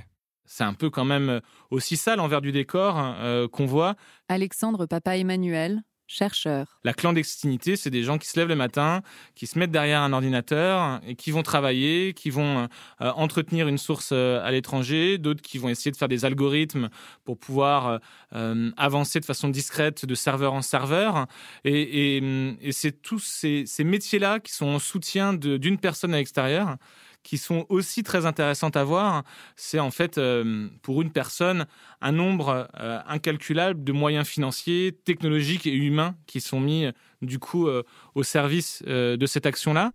C'est 0.48 0.64
un 0.64 0.74
peu 0.74 0.90
quand 0.90 1.04
même 1.04 1.40
aussi 1.70 1.96
ça 1.96 2.16
l'envers 2.16 2.40
du 2.40 2.50
décor 2.50 2.96
hein, 2.96 3.46
qu'on 3.52 3.66
voit. 3.66 3.94
Alexandre 4.28 4.86
Papa 4.86 5.16
Emmanuel, 5.16 5.82
chercheur. 6.08 6.80
La 6.84 6.94
clandestinité, 6.94 7.76
c'est 7.76 7.90
des 7.90 8.02
gens 8.02 8.18
qui 8.18 8.26
se 8.28 8.38
lèvent 8.38 8.48
le 8.48 8.56
matin, 8.56 9.02
qui 9.34 9.46
se 9.46 9.58
mettent 9.58 9.70
derrière 9.70 10.00
un 10.00 10.12
ordinateur 10.12 11.00
et 11.06 11.14
qui 11.14 11.30
vont 11.30 11.42
travailler, 11.42 12.14
qui 12.14 12.30
vont 12.30 12.66
euh, 13.00 13.12
entretenir 13.12 13.68
une 13.68 13.78
source 13.78 14.10
euh, 14.12 14.42
à 14.42 14.50
l'étranger, 14.50 15.18
d'autres 15.18 15.42
qui 15.42 15.58
vont 15.58 15.68
essayer 15.68 15.90
de 15.90 15.96
faire 15.96 16.08
des 16.08 16.24
algorithmes 16.24 16.88
pour 17.24 17.38
pouvoir 17.38 18.00
euh, 18.34 18.70
avancer 18.76 19.20
de 19.20 19.24
façon 19.26 19.48
discrète 19.48 20.06
de 20.06 20.14
serveur 20.14 20.54
en 20.54 20.62
serveur. 20.62 21.26
Et, 21.64 22.16
et 22.60 22.72
c'est 22.72 23.02
tous 23.02 23.20
ces, 23.20 23.64
ces 23.66 23.84
métiers-là 23.84 24.40
qui 24.40 24.52
sont 24.52 24.66
en 24.66 24.78
soutien 24.78 25.34
d'une 25.34 25.78
personne 25.78 26.14
à 26.14 26.16
l'extérieur 26.16 26.76
qui 27.22 27.38
sont 27.38 27.66
aussi 27.68 28.02
très 28.02 28.26
intéressantes 28.26 28.76
à 28.76 28.84
voir. 28.84 29.24
C'est 29.56 29.78
en 29.78 29.90
fait, 29.90 30.18
euh, 30.18 30.68
pour 30.82 31.02
une 31.02 31.10
personne, 31.10 31.66
un 32.00 32.12
nombre 32.12 32.68
euh, 32.78 33.00
incalculable 33.06 33.84
de 33.84 33.92
moyens 33.92 34.26
financiers, 34.26 34.96
technologiques 35.04 35.66
et 35.66 35.74
humains 35.74 36.14
qui 36.26 36.40
sont 36.40 36.60
mis, 36.60 36.86
du 37.22 37.38
coup, 37.38 37.66
euh, 37.66 37.82
au 38.14 38.22
service 38.22 38.82
de 38.82 39.26
cette 39.26 39.46
action-là. 39.46 39.92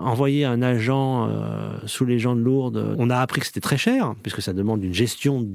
Envoyer 0.00 0.44
un 0.44 0.62
agent 0.62 1.28
euh, 1.28 1.70
sous 1.86 2.04
les 2.04 2.18
gens 2.18 2.34
de 2.34 2.40
Lourdes, 2.40 2.94
on 2.98 3.10
a 3.10 3.18
appris 3.18 3.40
que 3.40 3.46
c'était 3.46 3.60
très 3.60 3.76
cher, 3.76 4.14
puisque 4.22 4.42
ça 4.42 4.52
demande 4.52 4.82
une 4.82 4.94
gestion 4.94 5.46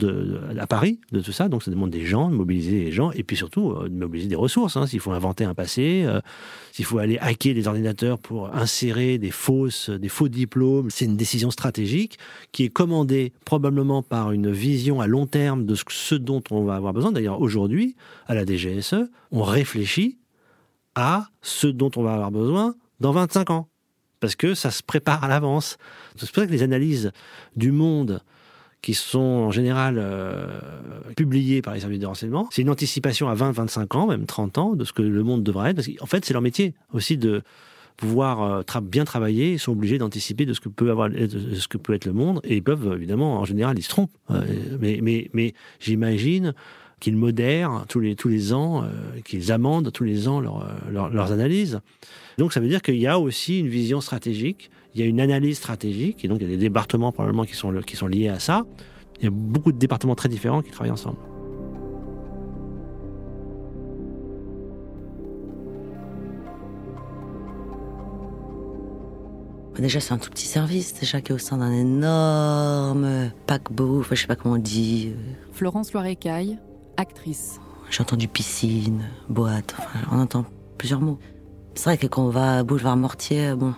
à 0.60 0.68
Paris 0.68 1.00
de 1.12 1.20
tout 1.22 1.32
ça, 1.32 1.50
donc 1.50 1.64
ça 1.64 1.72
demande 1.72 1.90
des 1.90 2.06
gens, 2.06 2.30
de 2.30 2.36
mobiliser 2.36 2.84
les 2.84 2.92
gens, 2.92 3.12
et 3.12 3.24
puis 3.24 3.36
surtout 3.36 3.72
euh, 3.72 3.90
de 3.90 3.96
mobiliser 3.96 4.30
des 4.30 4.36
ressources. 4.36 4.78
Hein, 4.78 4.88
s'il 4.88 5.00
faut 5.00 5.12
inventer 5.12 5.44
un 5.46 5.54
passé, 5.54 6.04
euh, 6.06 6.22
s'il 6.72 6.86
faut 6.86 6.98
aller 6.98 7.18
hacker 7.20 7.54
des 7.54 7.68
ordinateurs 7.68 8.20
pour 8.20 8.54
insérer 8.56 9.18
des 9.18 9.32
fausses, 9.32 9.90
des 9.90 10.10
faux 10.10 10.28
diplômes, 10.28 10.90
c'est 10.90 11.06
une 11.06 11.18
décision 11.18 11.52
stratégique 11.52 12.18
qui 12.52 12.64
est 12.64 12.70
commandée 12.70 13.34
probablement 13.46 14.04
par 14.04 14.32
une 14.32 14.52
vision 14.52 15.02
à 15.02 15.08
long 15.08 15.26
terme 15.26 15.66
de 15.66 15.76
ce 15.90 16.16
dont 16.16 16.44
on 16.52 16.64
va 16.64 16.76
avoir 16.76 16.94
besoin. 16.94 17.12
D'ailleurs, 17.12 17.42
aujourd'hui, 17.42 17.96
à 18.28 18.36
la 18.36 18.46
DGSE, 18.46 19.10
on 19.32 19.44
réfléchit 19.44 20.18
à 20.96 21.28
ce 21.42 21.68
dont 21.68 21.92
on 21.96 22.04
va 22.04 22.14
avoir 22.14 22.32
besoin 22.32 22.76
dans 23.00 23.12
25 23.12 23.50
ans 23.50 23.68
parce 24.24 24.38
que 24.38 24.54
ça 24.54 24.72
se 24.72 24.82
prépare 24.82 25.26
à 25.26 25.28
l'avance. 25.28 25.78
C'est 26.16 26.32
pour 26.32 26.36
ça 26.44 26.48
que 26.48 26.52
les 26.54 26.64
analyses 26.64 27.12
du 27.58 27.74
monde 27.74 28.22
qui 28.82 28.94
sont 28.94 29.20
en 29.20 29.52
général 29.52 29.98
euh, 29.98 30.48
publiées 31.18 31.62
par 31.62 31.74
les 31.74 31.82
services 31.82 32.00
de 32.00 32.06
renseignement, 32.06 32.48
c'est 32.50 32.62
une 32.62 32.70
anticipation 32.70 33.28
à 33.28 33.34
20, 33.34 33.52
25 33.52 33.96
ans, 33.96 34.08
même 34.08 34.26
30 34.26 34.58
ans, 34.60 34.76
de 34.76 34.86
ce 34.86 34.94
que 34.94 35.02
le 35.02 35.24
monde 35.24 35.44
devra 35.44 35.70
être. 35.70 35.76
Parce 35.76 35.90
qu'en 35.90 36.06
fait, 36.06 36.24
c'est 36.24 36.32
leur 36.32 36.42
métier 36.42 36.74
aussi 36.94 37.18
de 37.18 37.42
pouvoir 37.98 38.64
euh, 38.66 38.82
bien 38.82 39.04
travailler. 39.04 39.52
Ils 39.52 39.60
sont 39.60 39.74
obligés 39.74 39.98
d'anticiper 39.98 40.46
de 40.46 40.54
ce 40.54 40.62
que 40.62 40.70
peut 40.70 40.90
avoir, 40.90 41.10
de 41.10 41.28
ce 41.28 41.68
que 41.68 41.78
peut 41.78 41.94
être 41.94 42.06
le 42.06 42.14
monde, 42.14 42.40
et 42.46 42.56
ils 42.56 42.64
peuvent 42.64 42.94
évidemment, 42.96 43.42
en 43.42 43.44
général, 43.44 43.78
ils 43.78 43.84
se 43.84 43.90
trompent. 43.90 44.16
Euh, 44.32 44.46
mais, 44.80 45.00
mais, 45.04 45.30
mais 45.34 45.54
j'imagine 45.82 46.54
qu'ils 47.04 47.18
modèrent 47.18 47.84
tous 47.90 48.00
les, 48.00 48.16
tous 48.16 48.30
les 48.30 48.54
ans, 48.54 48.86
qu'ils 49.26 49.52
amendent 49.52 49.92
tous 49.92 50.06
les 50.06 50.30
ans 50.30 50.40
leurs 50.40 51.32
analyses. 51.34 51.82
Donc 52.38 52.54
ça 52.54 52.62
veut 52.62 52.70
dire 52.70 52.82
qu'il 52.82 52.96
y 52.96 53.08
a 53.08 53.20
aussi 53.20 53.60
une 53.60 53.68
vision 53.68 54.00
stratégique, 54.00 54.72
il 54.96 55.02
y 55.02 55.04
a 55.04 55.06
une 55.06 55.20
analyse 55.20 55.58
stratégique, 55.58 56.24
et 56.24 56.30
donc 56.30 56.38
il 56.40 56.44
y 56.44 56.48
a 56.48 56.56
des 56.56 56.62
départements 56.70 57.12
probablement 57.12 57.44
qui 57.44 57.56
sont, 57.56 57.74
qui 57.86 57.98
sont 57.98 58.08
liés 58.08 58.30
à 58.30 58.40
ça. 58.40 58.66
Il 59.20 59.26
y 59.26 59.28
a 59.28 59.32
beaucoup 59.32 59.74
de 59.74 59.78
départements 59.78 60.16
très 60.16 60.30
différents 60.30 60.62
qui 60.62 60.72
travaillent 60.72 60.92
ensemble. 60.92 61.18
Déjà, 69.78 70.00
c'est 70.00 70.14
un 70.14 70.18
tout 70.18 70.30
petit 70.30 70.46
service, 70.46 70.94
déjà 70.98 71.20
qui 71.20 71.34
est 71.34 71.36
au 71.36 71.40
sein 71.40 71.58
d'un 71.58 71.74
énorme 71.74 73.32
paquebot, 73.46 74.00
enfin, 74.00 74.16
je 74.16 74.22
sais 74.22 74.28
pas 74.28 74.38
comment 74.38 74.56
on 74.56 74.60
dit. 74.60 75.12
Euh. 75.12 75.34
Florence 75.52 75.92
Loirecaille, 75.92 76.58
actrice. 76.98 77.60
J'ai 77.90 78.02
entendu 78.02 78.28
piscine, 78.28 79.10
boîte, 79.30 79.76
enfin, 79.78 80.00
on 80.12 80.20
entend 80.20 80.46
plusieurs 80.78 81.02
mots. 81.02 81.20
C'est 81.76 81.86
vrai 81.86 81.98
que 81.98 82.08
quand 82.08 82.24
on 82.24 82.30
va 82.30 82.60
à 82.60 82.64
Boulevard 82.64 82.98
Mortier, 82.98 83.54
bon, 83.56 83.74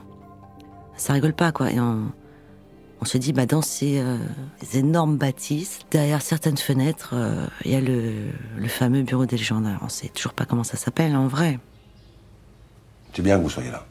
ça 0.98 1.14
rigole 1.14 1.34
pas, 1.34 1.52
quoi. 1.52 1.72
Et 1.72 1.80
on, 1.80 2.12
se 3.04 3.18
dit, 3.18 3.34
bah, 3.34 3.46
dans 3.46 3.62
ces, 3.62 4.00
euh, 4.00 4.18
énormes 4.74 5.18
bâtisses, 5.18 5.80
derrière 5.92 6.22
certaines 6.22 6.58
fenêtres, 6.58 7.12
euh, 7.14 7.46
il 7.64 7.72
y 7.72 7.76
a 7.76 7.82
le, 7.82 8.32
fameux 8.68 9.04
bureau 9.04 9.26
des 9.26 9.38
légendaires. 9.38 9.80
On 9.84 9.90
sait 9.90 10.10
toujours 10.10 10.34
pas 10.34 10.46
comment 10.46 10.64
ça 10.64 10.78
s'appelle 10.78 11.16
en 11.16 11.28
vrai. 11.28 11.60
C'est 13.14 13.22
bien 13.22 13.38
que 13.38 13.44
vous 13.44 13.50
soyez 13.50 13.72
là. 13.72 13.86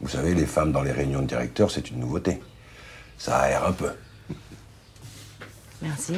Vous 0.00 0.08
savez, 0.08 0.34
les 0.34 0.46
femmes 0.46 0.72
dans 0.72 0.82
les 0.82 0.92
réunions 0.92 1.20
de 1.20 1.26
directeurs, 1.26 1.70
c'est 1.70 1.90
une 1.90 2.00
nouveauté. 2.00 2.40
Ça 3.18 3.38
aère 3.40 3.66
un 3.66 3.72
peu. 3.72 3.90
Merci. 5.82 6.14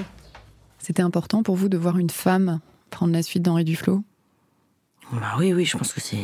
C'était 0.83 1.03
important 1.03 1.45
pour 1.45 1.55
vous 1.55 1.69
de 1.69 1.79
voir 1.79 1.97
une 1.99 2.11
femme 2.11 2.59
prendre 2.91 3.13
la 3.13 3.23
suite 3.23 3.45
d'Henri 3.45 3.65
Duflo 3.65 4.03
bah 5.13 5.35
oui, 5.39 5.53
oui, 5.53 5.65
je 5.65 5.77
pense 5.77 5.93
que 5.93 6.01
c'est. 6.01 6.17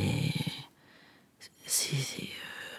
C'est 1.67 1.95
euh, 1.95 2.27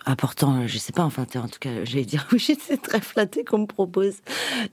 important, 0.08 0.66
je 0.66 0.78
sais 0.80 0.92
pas, 0.92 1.04
enfin, 1.04 1.28
en 1.36 1.48
tout 1.48 1.60
cas, 1.60 1.84
j'allais 1.84 2.06
dire 2.06 2.28
oui, 2.34 2.58
c'est 2.60 2.82
très 2.82 3.00
flatté 3.00 3.44
qu'on 3.44 3.60
me 3.60 3.66
propose. 3.68 4.16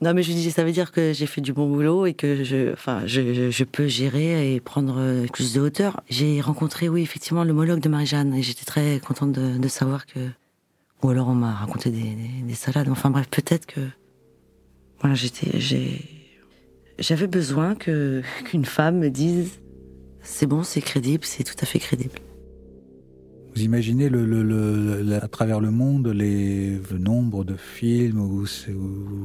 Non, 0.01 0.15
mais 0.15 0.23
je 0.23 0.31
dis, 0.31 0.49
ça 0.49 0.63
veut 0.63 0.71
dire 0.71 0.91
que 0.91 1.13
j'ai 1.13 1.27
fait 1.27 1.41
du 1.41 1.53
bon 1.53 1.69
boulot 1.69 2.07
et 2.07 2.15
que 2.15 2.43
je, 2.43 2.73
enfin, 2.73 3.03
je, 3.05 3.63
peux 3.63 3.87
gérer 3.87 4.55
et 4.55 4.59
prendre 4.59 4.95
euh, 4.97 5.27
plus 5.27 5.53
de 5.53 5.61
hauteur. 5.61 6.01
J'ai 6.09 6.41
rencontré, 6.41 6.89
oui, 6.89 7.03
effectivement, 7.03 7.43
l'homologue 7.43 7.79
de 7.79 7.89
Marie-Jeanne 7.89 8.33
et 8.33 8.41
j'étais 8.41 8.65
très 8.65 8.99
contente 8.99 9.31
de, 9.31 9.59
de, 9.59 9.67
savoir 9.67 10.07
que. 10.07 10.19
Ou 11.03 11.09
alors 11.09 11.27
on 11.27 11.35
m'a 11.35 11.53
raconté 11.53 11.91
des, 11.91 12.17
des, 12.41 12.55
salades. 12.55 12.89
Enfin 12.89 13.11
bref, 13.11 13.27
peut-être 13.29 13.67
que. 13.67 13.81
Voilà, 14.99 15.13
j'étais. 15.13 15.59
J'ai. 15.59 16.16
J'avais 16.99 17.27
besoin 17.27 17.75
que 17.75 18.21
qu'une 18.45 18.65
femme 18.65 18.99
me 18.99 19.09
dise 19.09 19.59
c'est 20.21 20.47
bon, 20.47 20.63
c'est 20.63 20.81
crédible, 20.81 21.23
c'est 21.23 21.43
tout 21.43 21.55
à 21.61 21.65
fait 21.65 21.79
crédible. 21.79 22.19
Vous 23.55 23.63
imaginez 23.63 24.09
le, 24.09 25.15
à 25.15 25.27
travers 25.27 25.59
le 25.59 25.71
monde 25.71 26.09
les, 26.09 26.79
le 26.91 26.97
nombre 26.99 27.43
de 27.43 27.55
films 27.55 28.19
où, 28.19 28.45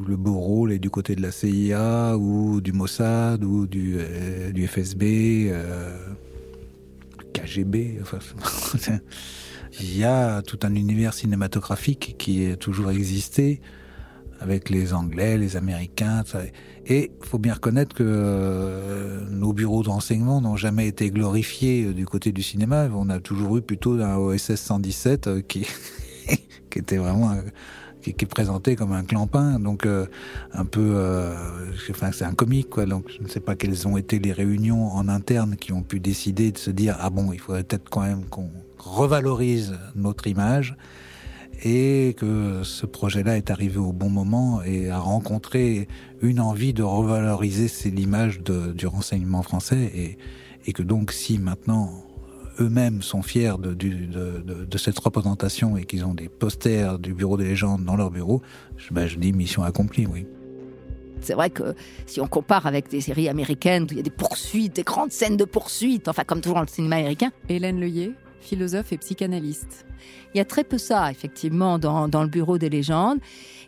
le 0.08 0.16
beau 0.16 0.38
rôle 0.38 0.72
est 0.72 0.78
du 0.78 0.88
côté 0.88 1.14
de 1.14 1.20
la 1.22 1.30
CIA 1.30 2.16
ou 2.16 2.62
du 2.62 2.72
Mossad 2.72 3.44
ou 3.44 3.66
du, 3.66 3.96
euh, 3.98 4.50
du 4.52 4.66
FSB, 4.66 5.50
euh, 5.50 5.94
KGB. 7.34 8.00
Il 9.80 9.98
y 9.98 10.04
a 10.04 10.40
tout 10.42 10.60
un 10.62 10.74
univers 10.74 11.12
cinématographique 11.14 12.14
qui 12.18 12.46
a 12.46 12.56
toujours 12.56 12.90
existé 12.90 13.60
avec 14.42 14.70
les 14.70 14.92
Anglais, 14.92 15.38
les 15.38 15.56
Américains. 15.56 16.24
Et 16.86 17.12
il 17.22 17.26
faut 17.26 17.38
bien 17.38 17.54
reconnaître 17.54 17.94
que 17.94 18.02
euh, 18.04 19.20
nos 19.30 19.52
bureaux 19.52 19.82
de 19.82 19.88
renseignement 19.88 20.40
n'ont 20.40 20.56
jamais 20.56 20.88
été 20.88 21.10
glorifiés 21.10 21.86
euh, 21.86 21.94
du 21.94 22.06
côté 22.06 22.32
du 22.32 22.42
cinéma. 22.42 22.88
On 22.92 23.08
a 23.08 23.20
toujours 23.20 23.56
eu 23.56 23.62
plutôt 23.62 23.92
un 24.00 24.16
OSS 24.16 24.56
117 24.56 25.26
euh, 25.28 25.40
qui, 25.48 25.66
était 26.74 26.96
vraiment 26.96 27.36
est 28.04 28.26
présenté 28.26 28.74
comme 28.74 28.92
un 28.92 29.04
clampin, 29.04 29.60
donc 29.60 29.86
un 29.86 30.64
peu, 30.64 30.96
enfin 31.90 32.10
c'est 32.10 32.24
un 32.24 32.32
comique 32.32 32.70
quoi. 32.70 32.86
Donc 32.86 33.04
je 33.08 33.22
ne 33.22 33.28
sais 33.28 33.40
pas 33.40 33.54
quelles 33.54 33.86
ont 33.86 33.96
été 33.96 34.18
les 34.18 34.32
réunions 34.32 34.88
en 34.88 35.06
interne 35.08 35.54
qui 35.56 35.72
ont 35.72 35.82
pu 35.82 36.00
décider 36.00 36.50
de 36.50 36.58
se 36.58 36.70
dire 36.70 36.96
ah 36.98 37.10
bon 37.10 37.32
il 37.32 37.38
faudrait 37.38 37.62
peut-être 37.62 37.90
quand 37.90 38.00
même 38.00 38.24
qu'on 38.24 38.50
revalorise 38.78 39.78
notre 39.94 40.26
image 40.26 40.76
et 41.64 42.14
que 42.18 42.62
ce 42.64 42.86
projet-là 42.86 43.36
est 43.36 43.50
arrivé 43.50 43.78
au 43.78 43.92
bon 43.92 44.10
moment 44.10 44.62
et 44.62 44.90
a 44.90 44.98
rencontré 44.98 45.86
une 46.20 46.40
envie 46.40 46.72
de 46.72 46.82
revaloriser 46.82 47.90
l'image 47.90 48.40
du 48.40 48.86
renseignement 48.86 49.42
français 49.42 49.90
et, 49.94 50.18
et, 50.66 50.72
que 50.72 50.82
donc 50.82 51.12
si 51.12 51.38
maintenant 51.38 51.90
eux-mêmes 52.60 53.00
sont 53.02 53.22
fiers 53.22 53.54
de, 53.58 53.74
de, 53.74 54.78
cette 54.78 54.98
représentation 54.98 55.76
et 55.76 55.84
qu'ils 55.84 56.04
ont 56.04 56.14
des 56.14 56.28
posters 56.28 56.98
du 56.98 57.14
Bureau 57.14 57.36
des 57.36 57.44
légendes 57.44 57.84
dans 57.84 57.96
leur 57.96 58.10
bureau, 58.10 58.42
je, 58.76 58.92
ben, 58.92 59.06
je 59.06 59.18
dis 59.18 59.32
mission 59.32 59.62
accomplie, 59.62 60.06
oui. 60.06 60.26
C'est 61.20 61.34
vrai 61.34 61.50
que 61.50 61.74
si 62.06 62.20
on 62.20 62.26
compare 62.26 62.66
avec 62.66 62.90
des 62.90 63.00
séries 63.00 63.28
américaines 63.28 63.84
où 63.84 63.92
il 63.92 63.96
y 63.98 64.00
a 64.00 64.02
des 64.02 64.10
poursuites, 64.10 64.74
des 64.74 64.82
grandes 64.82 65.12
scènes 65.12 65.36
de 65.36 65.44
poursuites, 65.44 66.08
enfin 66.08 66.24
comme 66.24 66.40
toujours 66.40 66.56
dans 66.56 66.62
le 66.62 66.66
cinéma 66.66 66.96
américain. 66.96 67.30
Hélène 67.48 67.78
Leuillet, 67.78 68.12
philosophe 68.42 68.92
et 68.92 68.98
psychanalyste. 68.98 69.86
Il 70.34 70.38
y 70.38 70.40
a 70.40 70.44
très 70.44 70.64
peu 70.64 70.78
ça, 70.78 71.10
effectivement, 71.10 71.78
dans, 71.78 72.22
le 72.22 72.28
bureau 72.28 72.58
des 72.58 72.70
légendes. 72.70 73.18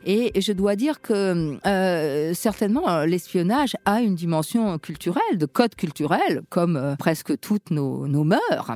Et 0.06 0.38
je 0.40 0.52
dois 0.52 0.76
dire 0.76 1.00
que 1.00 1.58
euh, 1.66 2.34
certainement 2.34 3.04
l'espionnage 3.04 3.74
a 3.86 4.00
une 4.00 4.14
dimension 4.14 4.78
culturelle, 4.78 5.38
de 5.38 5.46
code 5.46 5.74
culturel, 5.74 6.42
comme 6.50 6.76
euh, 6.76 6.96
presque 6.96 7.38
toutes 7.38 7.70
nos, 7.70 8.06
mœurs. 8.06 8.72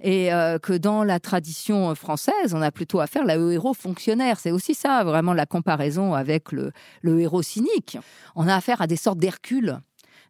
Et 0.00 0.32
euh, 0.32 0.58
que 0.58 0.72
dans 0.72 1.02
la 1.02 1.18
tradition 1.18 1.94
française, 1.94 2.54
on 2.54 2.62
a 2.62 2.70
plutôt 2.70 3.00
affaire 3.00 3.22
à 3.28 3.36
le 3.36 3.52
héros 3.52 3.74
fonctionnaire. 3.74 4.38
C'est 4.38 4.52
aussi 4.52 4.74
ça, 4.74 5.02
vraiment, 5.02 5.32
la 5.32 5.46
comparaison 5.46 6.14
avec 6.14 6.52
le, 6.52 6.72
héros 7.04 7.42
cynique. 7.42 7.98
On 8.36 8.46
a 8.46 8.54
affaire 8.54 8.80
à 8.80 8.86
des 8.86 8.96
sortes 8.96 9.18
d'Hercule, 9.18 9.80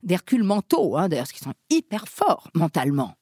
d'Hercule 0.02 0.44
mentaux, 0.44 0.96
hein, 0.96 1.08
d'ailleurs, 1.08 1.28
qui 1.28 1.40
sont 1.40 1.54
hyper 1.70 2.06
forts 2.08 2.48
mentalement. 2.54 3.14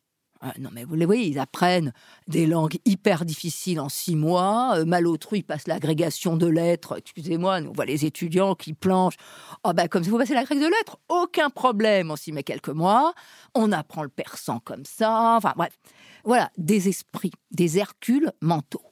Ah, 0.43 0.53
non, 0.59 0.71
mais 0.73 0.85
vous 0.85 0.95
les 0.95 1.07
voyez, 1.07 1.27
ils 1.27 1.39
apprennent 1.39 1.93
des 2.29 2.47
langues 2.47 2.77
hyper 2.85 3.25
difficiles 3.25 3.81
en 3.81 3.89
six 3.89 4.17
mois. 4.17 4.77
Euh, 4.77 4.85
Malotru, 4.85 5.43
passe 5.43 5.67
l'agrégation 5.67 6.37
de 6.37 6.47
lettres. 6.47 6.99
Excusez-moi, 6.99 7.61
nous, 7.61 7.71
on 7.71 7.73
voit 7.73 7.87
les 7.87 8.05
étudiants 8.05 8.55
qui 8.55 8.75
planchent. 8.75 9.17
Oh, 9.65 9.73
ben, 9.73 9.89
comme 9.89 10.05
si 10.05 10.11
vous 10.11 10.19
passez 10.19 10.35
l'agrégation 10.35 10.69
de 10.69 10.75
lettres, 10.75 10.99
aucun 11.09 11.49
problème. 11.49 12.11
On 12.11 12.17
s'y 12.17 12.33
met 12.33 12.43
quelques 12.43 12.69
mois. 12.69 13.15
On 13.55 13.73
apprend 13.73 14.03
le 14.03 14.09
persan 14.09 14.61
comme 14.61 14.85
ça. 14.85 15.37
Enfin, 15.37 15.55
bref. 15.57 15.79
Voilà, 16.25 16.51
des 16.59 16.89
esprits, 16.89 17.33
des 17.53 17.79
Hercules 17.79 18.33
mentaux. 18.41 18.86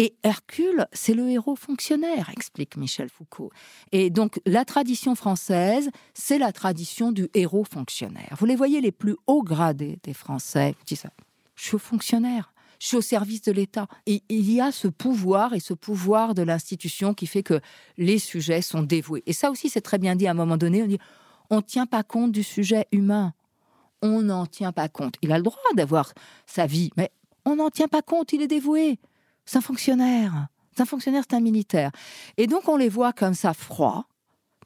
Et 0.00 0.14
Hercule, 0.22 0.86
c'est 0.92 1.12
le 1.12 1.28
héros 1.28 1.56
fonctionnaire, 1.56 2.30
explique 2.30 2.76
Michel 2.76 3.08
Foucault. 3.08 3.50
Et 3.90 4.10
donc, 4.10 4.40
la 4.46 4.64
tradition 4.64 5.16
française, 5.16 5.90
c'est 6.14 6.38
la 6.38 6.52
tradition 6.52 7.10
du 7.10 7.28
héros 7.34 7.64
fonctionnaire. 7.64 8.36
Vous 8.38 8.46
les 8.46 8.54
voyez 8.54 8.80
les 8.80 8.92
plus 8.92 9.16
hauts 9.26 9.42
gradés 9.42 9.98
des 10.04 10.14
Français 10.14 10.76
disent. 10.86 11.02
Je 11.56 11.64
suis 11.64 11.78
fonctionnaire. 11.80 12.52
Je 12.78 12.86
suis 12.86 12.96
au 12.96 13.00
service 13.00 13.42
de 13.42 13.50
l'État. 13.50 13.88
Et 14.06 14.22
il 14.28 14.52
y 14.52 14.60
a 14.60 14.70
ce 14.70 14.86
pouvoir 14.86 15.52
et 15.52 15.58
ce 15.58 15.74
pouvoir 15.74 16.34
de 16.34 16.42
l'institution 16.42 17.12
qui 17.12 17.26
fait 17.26 17.42
que 17.42 17.60
les 17.96 18.20
sujets 18.20 18.62
sont 18.62 18.82
dévoués. 18.82 19.24
Et 19.26 19.32
ça 19.32 19.50
aussi, 19.50 19.68
c'est 19.68 19.80
très 19.80 19.98
bien 19.98 20.14
dit 20.14 20.28
à 20.28 20.30
un 20.30 20.34
moment 20.34 20.56
donné. 20.56 20.84
On 20.84 20.86
dit, 20.86 20.98
on 21.50 21.56
ne 21.56 21.62
tient 21.62 21.86
pas 21.86 22.04
compte 22.04 22.30
du 22.30 22.44
sujet 22.44 22.86
humain. 22.92 23.34
On 24.00 24.22
n'en 24.22 24.46
tient 24.46 24.70
pas 24.70 24.88
compte. 24.88 25.16
Il 25.22 25.32
a 25.32 25.38
le 25.38 25.42
droit 25.42 25.58
d'avoir 25.74 26.12
sa 26.46 26.66
vie, 26.66 26.92
mais 26.96 27.10
on 27.44 27.56
n'en 27.56 27.70
tient 27.70 27.88
pas 27.88 28.02
compte. 28.02 28.32
Il 28.32 28.42
est 28.42 28.46
dévoué 28.46 29.00
C'est 29.48 29.56
un 29.56 29.62
fonctionnaire. 29.62 30.48
C'est 30.76 30.82
un 30.82 30.86
fonctionnaire, 30.86 31.24
c'est 31.28 31.34
un 31.34 31.40
militaire. 31.40 31.90
Et 32.36 32.46
donc 32.46 32.68
on 32.68 32.76
les 32.76 32.90
voit 32.90 33.14
comme 33.14 33.32
ça 33.32 33.54
froids, 33.54 34.06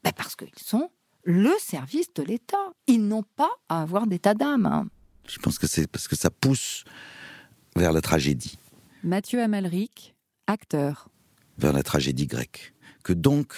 ben 0.03 0.11
parce 0.11 0.35
qu'ils 0.35 0.49
sont 0.57 0.91
le 1.23 1.51
service 1.57 2.13
de 2.13 2.21
l'État. 2.21 2.57
Ils 2.87 3.07
n'ont 3.07 3.23
pas 3.23 3.49
à 3.69 3.81
avoir 3.81 4.07
d'état 4.07 4.33
d'âme. 4.33 4.65
hein. 4.65 4.87
Je 5.25 5.39
pense 5.39 5.57
que 5.57 5.67
c'est 5.67 5.87
parce 5.87 6.09
que 6.09 6.17
ça 6.17 6.29
pousse 6.29 6.83
vers 7.77 7.93
la 7.93 8.01
tragédie, 8.01 8.59
Mathieu 9.03 9.41
Amalric, 9.41 10.15
acteur. 10.47 11.07
vers 11.57 11.71
la 11.71 11.81
tragédie 11.81 12.27
grecque. 12.27 12.73
Que 13.05 13.13
donc, 13.13 13.53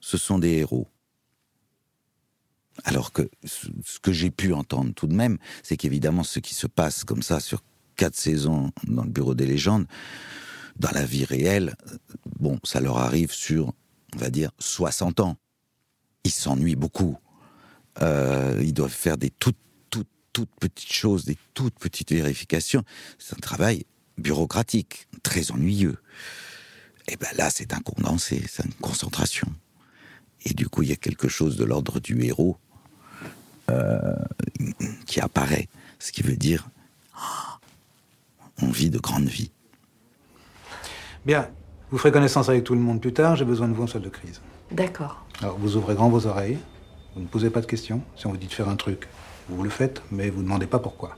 ce 0.00 0.16
sont 0.16 0.38
des 0.38 0.52
héros. 0.52 0.88
Alors 2.84 3.12
que 3.12 3.28
ce 3.44 3.68
ce 3.84 3.98
que 4.00 4.12
j'ai 4.12 4.30
pu 4.30 4.52
entendre 4.54 4.92
tout 4.94 5.06
de 5.06 5.14
même, 5.14 5.36
c'est 5.62 5.76
qu'évidemment, 5.76 6.22
ce 6.24 6.40
qui 6.40 6.54
se 6.54 6.66
passe 6.66 7.04
comme 7.04 7.22
ça 7.22 7.40
sur 7.40 7.62
quatre 7.96 8.16
saisons 8.16 8.72
dans 8.86 9.04
le 9.04 9.10
Bureau 9.10 9.34
des 9.34 9.46
légendes, 9.46 9.86
dans 10.78 10.90
la 10.90 11.04
vie 11.04 11.24
réelle, 11.24 11.74
bon, 12.38 12.58
ça 12.64 12.80
leur 12.80 12.98
arrive 12.98 13.32
sur, 13.32 13.72
on 14.14 14.18
va 14.18 14.30
dire, 14.30 14.50
60 14.58 15.20
ans. 15.20 15.36
Ils 16.24 16.30
s'ennuient 16.30 16.76
beaucoup. 16.76 17.16
Euh, 18.02 18.60
ils 18.62 18.74
doivent 18.74 18.90
faire 18.90 19.16
des 19.16 19.30
toutes, 19.30 19.56
toutes, 19.90 20.08
toutes 20.32 20.54
petites 20.60 20.92
choses, 20.92 21.24
des 21.24 21.38
toutes 21.54 21.78
petites 21.78 22.12
vérifications. 22.12 22.82
C'est 23.18 23.34
un 23.34 23.40
travail 23.40 23.84
bureaucratique, 24.18 25.08
très 25.22 25.50
ennuyeux. 25.50 25.96
Et 27.08 27.16
ben 27.16 27.28
là, 27.36 27.50
c'est 27.50 27.72
un 27.72 27.80
condensé, 27.80 28.44
c'est 28.48 28.64
une 28.64 28.74
concentration. 28.74 29.48
Et 30.44 30.54
du 30.54 30.68
coup, 30.68 30.82
il 30.82 30.90
y 30.90 30.92
a 30.92 30.96
quelque 30.96 31.28
chose 31.28 31.56
de 31.56 31.64
l'ordre 31.64 32.00
du 32.00 32.24
héros 32.24 32.58
euh, 33.70 34.14
qui 35.06 35.20
apparaît, 35.20 35.68
ce 35.98 36.12
qui 36.12 36.22
veut 36.22 36.36
dire 36.36 36.68
ah, 37.14 37.58
on 38.60 38.70
vit 38.70 38.90
de 38.90 38.98
grandes 38.98 39.28
vies. 39.28 39.50
Bien, 41.26 41.48
vous 41.90 41.98
ferez 41.98 42.12
connaissance 42.12 42.48
avec 42.48 42.62
tout 42.62 42.74
le 42.74 42.80
monde 42.80 43.00
plus 43.00 43.12
tard, 43.12 43.34
j'ai 43.34 43.44
besoin 43.44 43.66
de 43.66 43.74
vous 43.74 43.82
en 43.82 43.86
salle 43.88 44.02
de 44.02 44.08
crise. 44.08 44.40
D'accord. 44.70 45.24
Alors, 45.42 45.58
vous 45.58 45.76
ouvrez 45.76 45.96
grand 45.96 46.08
vos 46.08 46.24
oreilles, 46.28 46.56
vous 47.16 47.22
ne 47.22 47.26
posez 47.26 47.50
pas 47.50 47.60
de 47.60 47.66
questions. 47.66 48.00
Si 48.14 48.28
on 48.28 48.30
vous 48.30 48.36
dit 48.36 48.46
de 48.46 48.52
faire 48.52 48.68
un 48.68 48.76
truc, 48.76 49.08
vous 49.48 49.62
le 49.64 49.70
faites, 49.70 50.02
mais 50.12 50.30
vous 50.30 50.38
ne 50.38 50.44
demandez 50.44 50.66
pas 50.68 50.78
pourquoi. 50.78 51.16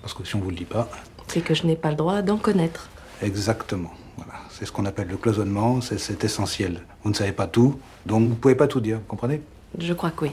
Parce 0.00 0.14
que 0.14 0.24
si 0.24 0.34
on 0.34 0.40
vous 0.40 0.48
le 0.48 0.56
dit 0.56 0.64
pas, 0.64 0.88
C'est 1.28 1.42
que 1.42 1.52
je 1.52 1.66
n'ai 1.66 1.76
pas 1.76 1.90
le 1.90 1.96
droit 1.96 2.22
d'en 2.22 2.38
connaître. 2.38 2.88
exactement. 3.22 3.90
Voilà, 4.16 4.32
c'est 4.50 4.64
ce 4.64 4.72
qu'on 4.72 4.86
appelle 4.86 5.08
le 5.08 5.16
cloisonnement, 5.18 5.82
c'est- 5.82 6.24
essentiel. 6.24 6.80
Vous 7.04 7.10
ne 7.10 7.14
savez 7.14 7.32
pas 7.32 7.46
tout, 7.46 7.78
donc 8.06 8.22
vous 8.24 8.28
ne 8.30 8.34
pouvez 8.34 8.54
pas 8.54 8.66
tout 8.66 8.80
dire, 8.80 8.96
vous 8.98 9.04
comprenez? 9.04 9.42
Je 9.78 9.92
crois 9.92 10.10
que 10.10 10.24
oui. 10.24 10.32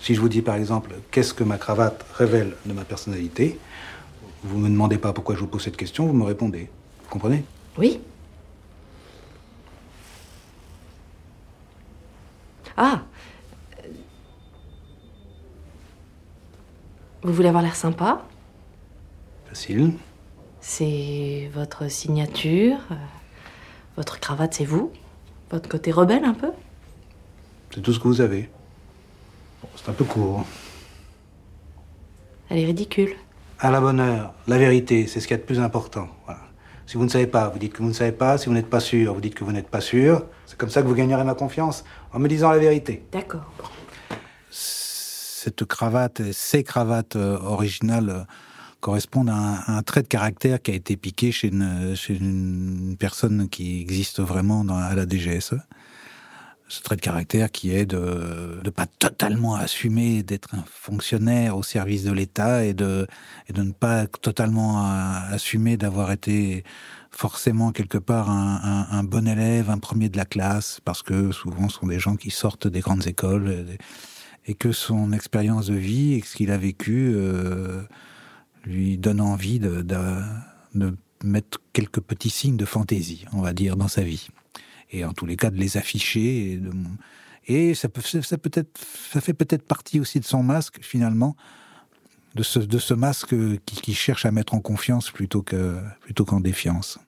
Si 0.00 0.14
je 0.14 0.20
vous 0.20 0.28
dis 0.28 0.42
par 0.42 0.54
exemple, 0.54 0.90
qu'est-ce 1.10 1.34
que 1.34 1.42
ma 1.44 1.58
cravate 1.58 2.04
révèle 2.14 2.54
de 2.64 2.72
ma 2.72 2.84
personnalité, 2.84 3.58
vous 4.44 4.58
ne 4.58 4.64
me 4.64 4.68
demandez 4.68 4.98
pas 4.98 5.12
pourquoi 5.12 5.34
je 5.34 5.40
vous 5.40 5.46
pose 5.48 5.62
cette 5.64 5.76
question, 5.76 6.06
vous 6.06 6.12
me 6.12 6.24
répondez. 6.24 6.70
Vous 7.04 7.10
comprenez? 7.10 7.44
Oui. 7.76 8.00
Ah 12.80 13.02
Vous 17.24 17.32
voulez 17.32 17.48
avoir 17.48 17.64
l'air 17.64 17.74
sympa? 17.74 18.22
Facile. 19.46 19.94
C'est 20.60 21.50
votre 21.52 21.90
signature. 21.90 22.78
euh, 22.92 22.94
Votre 23.96 24.20
cravate, 24.20 24.54
c'est 24.54 24.64
vous? 24.64 24.92
Votre 25.50 25.68
côté 25.68 25.90
rebelle, 25.90 26.24
un 26.24 26.34
peu? 26.34 26.52
C'est 27.74 27.80
tout 27.82 27.92
ce 27.92 27.98
que 27.98 28.06
vous 28.06 28.20
avez. 28.20 28.48
Bon, 29.60 29.68
c'est 29.74 29.88
un 29.90 29.92
peu 29.94 30.04
court. 30.04 30.46
Elle 32.48 32.58
est 32.60 32.66
ridicule. 32.66 33.14
À 33.58 33.72
la 33.72 33.80
bonne 33.80 33.98
heure, 33.98 34.34
la 34.46 34.56
vérité, 34.56 35.08
c'est 35.08 35.18
ce 35.18 35.26
qu'il 35.26 35.36
y 35.36 35.40
a 35.40 35.42
de 35.42 35.46
plus 35.46 35.58
important. 35.58 36.08
Voilà. 36.26 36.42
Si 36.88 36.96
vous 36.96 37.04
ne 37.04 37.10
savez 37.10 37.26
pas, 37.26 37.50
vous 37.50 37.58
dites 37.58 37.74
que 37.74 37.82
vous 37.82 37.88
ne 37.90 37.92
savez 37.92 38.12
pas. 38.12 38.38
Si 38.38 38.46
vous 38.46 38.54
n'êtes 38.54 38.70
pas 38.70 38.80
sûr, 38.80 39.12
vous 39.12 39.20
dites 39.20 39.34
que 39.34 39.44
vous 39.44 39.52
n'êtes 39.52 39.68
pas 39.68 39.82
sûr. 39.82 40.24
C'est 40.46 40.56
comme 40.56 40.70
ça 40.70 40.80
que 40.80 40.86
vous 40.86 40.94
gagnerez 40.94 41.22
ma 41.22 41.34
confiance, 41.34 41.84
en 42.14 42.18
me 42.18 42.28
disant 42.28 42.50
la 42.50 42.56
vérité. 42.56 43.04
D'accord. 43.12 43.52
Cette 44.50 45.66
cravate, 45.66 46.20
et 46.20 46.32
ces 46.32 46.64
cravates 46.64 47.16
euh, 47.16 47.38
originales 47.42 48.08
euh, 48.08 48.22
correspondent 48.80 49.28
à 49.28 49.34
un, 49.34 49.54
à 49.56 49.76
un 49.76 49.82
trait 49.82 50.00
de 50.00 50.08
caractère 50.08 50.62
qui 50.62 50.70
a 50.70 50.74
été 50.74 50.96
piqué 50.96 51.30
chez 51.30 51.48
une, 51.48 51.94
chez 51.94 52.16
une 52.16 52.96
personne 52.98 53.50
qui 53.50 53.82
existe 53.82 54.20
vraiment 54.20 54.64
dans, 54.64 54.78
à 54.78 54.94
la 54.94 55.06
DGSE. 55.06 55.58
Ce 56.70 56.82
trait 56.82 56.96
de 56.96 57.00
caractère 57.00 57.50
qui 57.50 57.70
est 57.70 57.86
de 57.86 58.60
ne 58.62 58.70
pas 58.70 58.84
totalement 58.86 59.54
assumer 59.54 60.22
d'être 60.22 60.54
un 60.54 60.64
fonctionnaire 60.70 61.56
au 61.56 61.62
service 61.62 62.04
de 62.04 62.12
l'État 62.12 62.62
et 62.64 62.74
de, 62.74 63.06
et 63.48 63.54
de 63.54 63.62
ne 63.62 63.72
pas 63.72 64.06
totalement 64.06 64.84
assumer 65.30 65.78
d'avoir 65.78 66.12
été 66.12 66.64
forcément 67.10 67.72
quelque 67.72 67.96
part 67.96 68.28
un, 68.28 69.02
bon 69.02 69.26
élève, 69.26 69.70
un 69.70 69.78
premier 69.78 70.10
de 70.10 70.18
la 70.18 70.26
classe, 70.26 70.80
parce 70.84 71.02
que 71.02 71.32
souvent 71.32 71.70
ce 71.70 71.78
sont 71.78 71.86
des 71.86 71.98
gens 71.98 72.16
qui 72.16 72.30
sortent 72.30 72.68
des 72.68 72.80
grandes 72.80 73.06
écoles 73.06 73.66
et, 74.46 74.54
que 74.54 74.72
son 74.72 75.12
expérience 75.12 75.66
de 75.66 75.74
vie 75.74 76.14
et 76.14 76.22
ce 76.22 76.36
qu'il 76.36 76.50
a 76.50 76.58
vécu 76.58 77.12
euh, 77.14 77.82
lui 78.64 78.98
donne 78.98 79.20
envie 79.20 79.58
de- 79.58 79.82
de 79.82 80.96
mettre 81.24 81.58
quelques 81.72 82.00
petits 82.00 82.30
signes 82.30 82.56
de 82.56 82.64
fantaisie, 82.64 83.24
on 83.32 83.40
va 83.40 83.52
dire, 83.52 83.76
dans 83.76 83.88
sa 83.88 84.02
vie. 84.02 84.28
Et 84.90 85.04
en 85.04 85.12
tous 85.12 85.26
les 85.26 85.36
cas, 85.36 85.50
de 85.50 85.56
les 85.56 85.76
afficher. 85.76 86.60
Et, 87.46 87.74
ça, 87.74 87.88
peut, 87.88 88.00
ça, 88.00 88.38
peut 88.38 88.50
être, 88.52 88.78
ça 89.12 89.20
fait 89.20 89.34
peut-être 89.34 89.66
partie 89.66 90.00
aussi 90.00 90.20
de 90.20 90.24
son 90.24 90.42
masque, 90.42 90.78
finalement, 90.82 91.36
de 92.34 92.42
ce, 92.42 92.58
de 92.58 92.78
ce 92.78 92.94
masque 92.94 93.34
qui, 93.64 93.94
cherche 93.94 94.26
à 94.26 94.30
mettre 94.30 94.54
en 94.54 94.60
confiance 94.60 95.10
plutôt 95.10 95.42
que 95.42 95.80
plutôt 96.00 96.24
qu'en 96.24 96.40
défiance. 96.40 96.98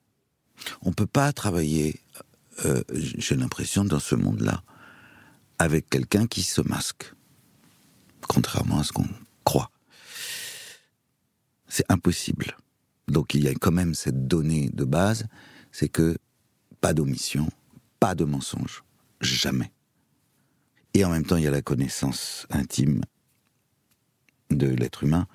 On 0.81 0.93
peut 0.93 1.07
pas 1.07 1.31
travailler, 1.33 1.99
euh, 2.65 2.83
j'ai 2.93 3.35
l'impression, 3.35 3.83
dans 3.85 3.99
ce 3.99 4.15
monde-là, 4.15 4.63
avec 5.59 5.89
quelqu'un 5.89 6.27
qui 6.27 6.41
se 6.43 6.61
masque. 6.61 7.13
Contrairement 8.27 8.79
à 8.79 8.83
ce 8.83 8.91
qu'on 8.91 9.07
croit. 9.43 9.71
C'est 11.67 11.85
impossible. 11.89 12.57
Donc 13.07 13.33
il 13.33 13.43
y 13.43 13.47
a 13.47 13.53
quand 13.53 13.71
même 13.71 13.93
cette 13.93 14.27
donnée 14.27 14.69
de 14.73 14.85
base, 14.85 15.27
c'est 15.71 15.89
que 15.89 16.17
pas 16.79 16.93
d'omission, 16.93 17.49
pas 18.01 18.15
de 18.15 18.25
mensonge, 18.25 18.83
jamais. 19.21 19.71
Et 20.95 21.05
en 21.05 21.11
même 21.11 21.23
temps, 21.23 21.37
il 21.37 21.43
y 21.43 21.47
a 21.47 21.51
la 21.51 21.61
connaissance 21.61 22.47
intime 22.49 23.01
de 24.49 24.67
l'être 24.67 25.03
humain. 25.03 25.27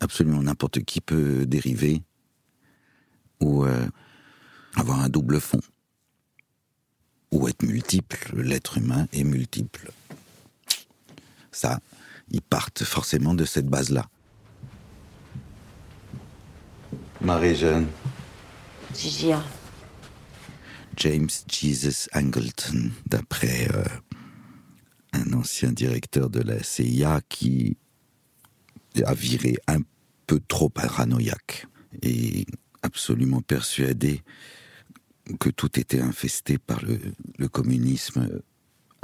Absolument 0.00 0.42
n'importe 0.42 0.84
qui 0.84 1.00
peut 1.00 1.46
dériver 1.46 2.02
ou 3.40 3.64
euh, 3.64 3.88
avoir 4.76 5.00
un 5.00 5.08
double 5.08 5.40
fond, 5.40 5.60
ou 7.32 7.48
être 7.48 7.62
multiple. 7.62 8.30
L'être 8.36 8.76
humain 8.76 9.08
est 9.12 9.24
multiple. 9.24 9.90
Ça, 11.52 11.80
ils 12.30 12.42
partent 12.42 12.84
forcément 12.84 13.32
de 13.32 13.46
cette 13.46 13.66
base-là. 13.66 14.06
Marie-Jeanne, 17.22 17.86
Gigi, 18.94 19.32
James 20.96 21.28
Jesus 21.48 22.08
Angleton, 22.14 22.90
d'après 23.06 23.68
euh, 23.74 23.84
un 25.12 25.32
ancien 25.32 25.72
directeur 25.72 26.30
de 26.30 26.40
la 26.40 26.62
CIA 26.62 27.20
qui 27.28 27.76
a 29.04 29.14
viré 29.14 29.56
un 29.66 29.80
peu 30.26 30.40
trop 30.46 30.68
paranoïaque 30.68 31.66
et 32.02 32.46
absolument 32.82 33.40
persuadé 33.40 34.22
que 35.40 35.48
tout 35.50 35.78
était 35.80 36.00
infesté 36.00 36.58
par 36.58 36.84
le, 36.84 36.98
le 37.38 37.48
communisme 37.48 38.28
euh, 38.30 38.42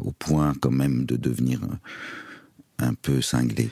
au 0.03 0.13
point 0.13 0.55
quand 0.61 0.71
même 0.71 1.05
de 1.05 1.17
devenir 1.17 1.61
un, 1.65 2.87
un 2.87 2.95
peu 2.95 3.21
cinglé. 3.21 3.71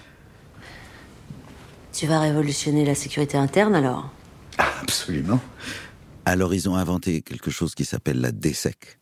tu 1.92 2.06
vas 2.06 2.20
révolutionner 2.20 2.84
la 2.84 2.94
sécurité 2.94 3.36
interne 3.36 3.74
alors? 3.74 4.10
Absolument. 4.58 5.40
Alors 6.28 6.52
ils 6.52 6.68
ont 6.68 6.76
inventé 6.76 7.22
quelque 7.22 7.50
chose 7.50 7.74
qui 7.74 7.86
s'appelle 7.86 8.20
la 8.20 8.32
DSEC, 8.32 8.98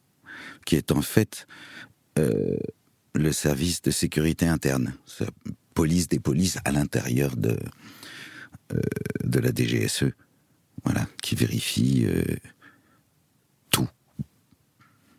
qui 0.65 0.77
est 0.77 0.93
en 0.93 1.03
fait 1.03 1.49
euh, 2.21 2.57
le 3.15 3.33
service 3.33 3.83
de 3.83 3.91
sécurité 3.91 4.47
interne, 4.47 4.95
la 5.19 5.27
police 5.75 6.07
des 6.07 6.21
polices 6.21 6.59
à 6.65 6.71
l'intérieur 6.71 7.37
de, 7.37 7.59
euh, 8.73 8.81
la 9.25 9.51
DGSE, 9.53 10.13
voilà, 10.85 11.09
qui 11.21 11.35
vérifie 11.35 12.07
euh, 12.07 12.23
tout. 13.71 13.89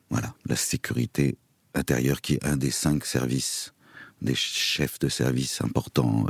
Voilà, 0.09 0.33
la 0.45 0.55
sécurité 0.55 1.37
intérieure 1.73 2.21
qui 2.21 2.35
est 2.35 2.45
un 2.45 2.55
des 2.55 2.71
cinq 2.71 3.05
services, 3.05 3.73
des 4.21 4.33
chefs 4.33 4.97
de 4.99 5.09
service 5.09 5.61
importants 5.61 6.25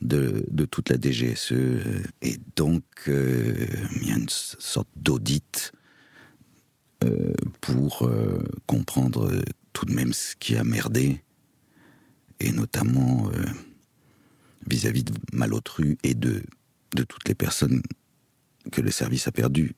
de, 0.00 0.64
toute 0.66 0.90
la 0.90 0.96
DGSE. 1.00 1.52
euh, 1.52 2.02
Et 2.22 2.38
donc, 2.56 2.84
euh, 3.08 3.66
il 4.00 4.08
y 4.08 4.12
a 4.12 4.16
une 4.16 4.28
sorte 4.28 4.88
d'audit 4.96 5.72
euh, 7.04 7.32
pour 7.60 8.10
comprendre 8.66 9.30
tout 9.72 9.86
de 9.86 9.92
même 9.92 10.12
ce 10.12 10.34
qui 10.36 10.56
a 10.56 10.64
merdé, 10.64 11.22
et 12.40 12.52
notamment 12.52 13.30
vis-à-vis 14.68 15.04
de 15.04 15.12
Malotru 15.32 15.98
et 16.02 16.14
de, 16.14 16.42
de 16.94 17.02
toutes 17.02 17.28
les 17.28 17.34
personnes 17.34 17.82
que 18.72 18.80
le 18.80 18.90
service 18.90 19.28
a 19.28 19.32
perdues 19.32 19.74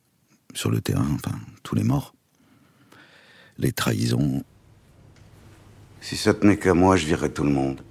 sur 0.54 0.70
le 0.70 0.80
terrain, 0.80 1.08
enfin, 1.14 1.38
tous 1.62 1.74
les 1.74 1.84
morts. 1.84 2.14
Les 3.58 3.72
trahisons. 3.72 4.42
Si 6.00 6.16
ça 6.16 6.32
tenait 6.34 6.58
qu'à 6.58 6.74
moi, 6.74 6.96
je 6.96 7.06
virerais 7.06 7.30
tout 7.30 7.44
le 7.44 7.50
monde. 7.50 7.82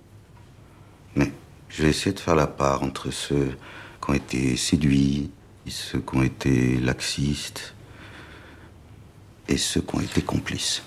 Mais 1.15 1.31
je 1.69 1.83
vais 1.83 1.89
essayer 1.89 2.13
de 2.13 2.19
faire 2.19 2.35
la 2.35 2.47
part 2.47 2.83
entre 2.83 3.11
ceux 3.11 3.57
qui 4.03 4.09
ont 4.09 4.13
été 4.13 4.57
séduits, 4.57 5.31
ceux 5.67 5.99
qui 5.99 6.15
ont 6.15 6.23
été 6.23 6.79
laxistes, 6.79 7.73
et 9.47 9.57
ceux 9.57 9.81
qui 9.81 9.95
ont 9.95 10.01
été 10.01 10.21
complices. 10.21 10.83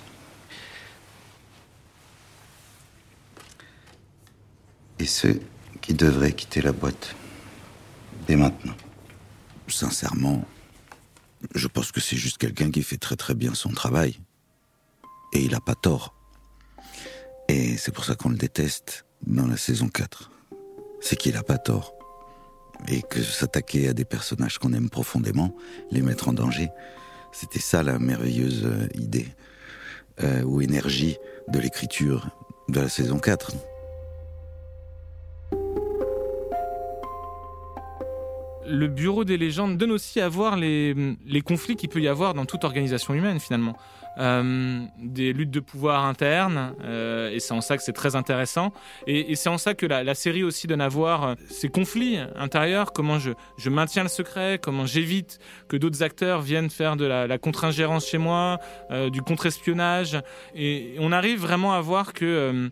Et 4.98 5.06
ceux 5.06 5.40
qui 5.80 5.94
devraient 5.94 6.32
quitter 6.32 6.60
la 6.62 6.72
boîte 6.72 7.14
dès 8.26 8.36
maintenant. 8.36 8.76
Sincèrement, 9.68 10.44
je 11.54 11.66
pense 11.66 11.90
que 11.90 12.00
c'est 12.00 12.16
juste 12.16 12.38
quelqu'un 12.38 12.70
qui 12.70 12.82
fait 12.82 12.98
très 12.98 13.16
très 13.16 13.34
bien 13.34 13.54
son 13.54 13.70
travail. 13.70 14.20
Et 15.32 15.40
il 15.40 15.52
n'a 15.52 15.60
pas 15.60 15.74
tort. 15.74 16.14
Et 17.48 17.76
c'est 17.78 17.92
pour 17.92 18.04
ça 18.04 18.14
qu'on 18.14 18.28
le 18.28 18.36
déteste 18.36 19.06
dans 19.26 19.46
la 19.46 19.56
saison 19.56 19.88
4. 19.88 20.31
C'est 21.02 21.16
qu'il 21.16 21.34
n'a 21.34 21.42
pas 21.42 21.58
tort. 21.58 21.94
Et 22.88 23.02
que 23.02 23.20
s'attaquer 23.20 23.88
à 23.88 23.92
des 23.92 24.06
personnages 24.06 24.58
qu'on 24.58 24.72
aime 24.72 24.88
profondément, 24.88 25.54
les 25.90 26.00
mettre 26.00 26.28
en 26.28 26.32
danger, 26.32 26.70
c'était 27.30 27.60
ça 27.60 27.82
la 27.82 27.98
merveilleuse 27.98 28.64
euh, 28.64 28.88
idée 28.94 29.28
euh, 30.22 30.42
ou 30.42 30.62
énergie 30.62 31.16
de 31.48 31.58
l'écriture 31.58 32.28
de 32.68 32.80
la 32.80 32.88
saison 32.88 33.18
4. 33.18 33.52
le 38.72 38.88
bureau 38.88 39.24
des 39.24 39.36
légendes 39.36 39.76
donne 39.76 39.92
aussi 39.92 40.20
à 40.20 40.28
voir 40.28 40.56
les, 40.56 40.94
conflits 41.44 41.76
qu'il 41.76 41.88
peut 41.88 42.00
y 42.00 42.08
avoir 42.08 42.34
dans 42.34 42.46
toute 42.46 42.64
organisation 42.64 43.14
humaine 43.14 43.38
finalement. 43.38 43.76
Euh, 44.18 44.84
des 44.98 45.32
luttes 45.32 45.50
de 45.50 45.60
pouvoir 45.60 46.04
internes, 46.04 46.74
euh, 46.84 47.30
et 47.30 47.40
c'est 47.40 47.54
en 47.54 47.62
ça 47.62 47.78
que 47.78 47.82
c'est 47.82 47.94
très 47.94 48.14
intéressant. 48.14 48.72
Et, 49.06 49.34
c'est 49.36 49.48
en 49.48 49.56
ça 49.56 49.72
que 49.72 49.86
la, 49.86 50.14
série 50.14 50.44
aussi 50.44 50.66
donne 50.66 50.82
à 50.82 50.88
voir 50.88 51.24
euh, 51.24 51.34
ces 51.48 51.70
conflits 51.70 52.18
intérieurs, 52.36 52.92
comment 52.92 53.18
je, 53.18 53.30
maintiens 53.70 54.02
le 54.02 54.10
secret, 54.10 54.60
comment 54.62 54.84
j'évite 54.84 55.38
que 55.68 55.78
d'autres 55.78 56.02
acteurs 56.02 56.42
viennent 56.42 56.68
faire 56.68 56.96
de 56.96 57.06
la, 57.06 57.38
contre-ingérence 57.38 58.06
chez 58.06 58.18
moi, 58.18 58.58
du 59.10 59.22
contre-espionnage. 59.22 60.20
Et 60.54 60.94
on 60.98 61.10
arrive 61.12 61.40
vraiment 61.40 61.72
à 61.72 61.80
voir 61.80 62.12
que 62.12 62.70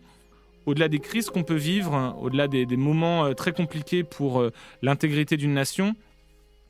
au-delà 0.67 0.87
des 0.87 0.99
crises 0.99 1.29
qu'on 1.29 1.43
peut 1.43 1.55
vivre, 1.55 2.15
au-delà 2.21 2.47
des, 2.47 2.65
moments 2.77 3.33
très 3.33 3.51
compliqués 3.51 4.03
pour 4.03 4.45
l'intégrité 4.81 5.37
d'une 5.37 5.53
nation, 5.53 5.95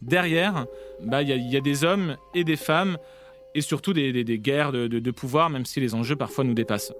derrière, 0.01 0.65
bah, 1.03 1.21
il 1.21 1.29
y, 1.29 1.57
a 1.57 1.61
des 1.61 1.83
hommes 1.83 2.15
et 2.33 2.43
des 2.43 2.55
femmes, 2.55 2.97
et 3.55 3.61
surtout 3.61 3.93
des, 3.93 4.39
guerres 4.39 4.71
de, 4.71 5.11
pouvoir, 5.11 5.49
même 5.49 5.65
si 5.65 5.79
les 5.79 5.93
enjeux 5.93 6.15
parfois 6.15 6.43
nous 6.43 6.53
dépassent. 6.53 6.93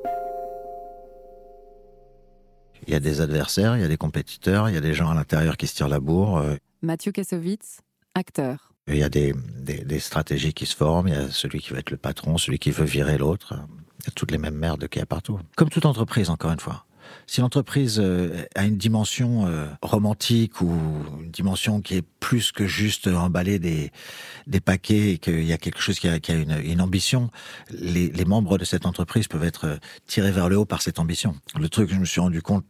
Il 2.88 2.94
y 2.94 2.96
a 2.96 3.00
des 3.00 3.22
adversaires, 3.22 3.78
il 3.78 3.82
y 3.82 3.86
a 3.86 3.88
des 3.88 3.98
compétiteurs, 3.98 4.68
il 4.70 4.74
y 4.74 4.78
a 4.78 4.82
des 4.82 4.94
gens 4.94 5.10
à 5.10 5.14
l'intérieur 5.14 5.56
qui 5.56 5.68
se 5.68 5.76
tirent 5.76 5.88
la 5.88 6.00
bourre. 6.00 6.38
Euh. 6.38 6.56
Mathieu 6.82 7.12
Kassovitz, 7.12 7.82
acteur. 8.16 8.74
Il 8.88 8.98
y 8.98 9.04
a 9.04 9.10
des, 9.10 9.34
des, 9.60 10.00
stratégies 10.00 10.54
qui 10.54 10.66
se 10.66 10.76
forment, 10.76 11.08
il 11.08 11.14
y 11.14 11.18
a 11.18 11.30
celui 11.30 11.60
qui 11.60 11.72
va 11.72 11.80
être 11.80 11.92
le 11.92 11.98
patron, 11.98 12.40
celui 12.40 12.58
qui 12.58 12.72
veut 12.72 12.86
virer 12.86 13.20
l'autre. 13.20 13.54
Il 14.00 14.06
y 14.06 14.10
a 14.10 14.12
toutes 14.16 14.32
les 14.32 14.40
mêmes 14.40 14.56
merdes 14.56 14.88
qu'il 14.88 15.00
y 15.00 15.04
a 15.04 15.06
partout. 15.06 15.40
Comme 15.56 15.70
toute 15.70 15.86
entreprise, 15.86 16.32
encore 16.32 16.52
une 16.52 16.60
fois. 16.60 16.86
Si 17.28 17.42
l'entreprise 17.42 18.00
euh, 18.00 18.46
a 18.56 18.66
une 18.66 18.78
dimension 18.78 19.48
euh, 19.48 19.68
romantique 19.82 20.62
ou 20.62 20.72
une 21.22 21.32
dimension 21.32 21.82
qui 21.82 21.96
est 21.96 22.06
plus 22.20 22.52
que 22.52 22.68
juste 22.68 23.08
emballer 23.08 23.60
des, 23.60 23.92
des 24.48 24.60
paquets 24.60 25.14
et 25.14 25.18
qu'il 25.18 25.44
y 25.44 25.54
a 25.54 25.58
quelque 25.58 25.82
chose 25.82 26.00
qui 26.00 26.08
a, 26.08 26.14
a 26.14 26.34
une, 26.34 26.60
une, 26.64 26.82
ambition, 26.82 27.30
les, 27.72 28.10
les, 28.10 28.26
membres 28.26 28.58
de 28.58 28.66
cette 28.66 28.86
entreprise 28.86 29.28
peuvent 29.28 29.44
être 29.44 29.66
euh, 29.66 29.78
tirés 30.08 30.32
vers 30.32 30.50
le 30.50 30.58
haut 30.58 30.66
par 30.66 30.82
cette 30.82 31.00
ambition. 31.00 31.36
Le 31.60 31.70
truc 31.70 31.90
que 31.90 31.96
je 31.96 32.00
me 32.00 32.06
suis 32.06 32.22
rendu 32.22 32.42
compte 32.42 32.66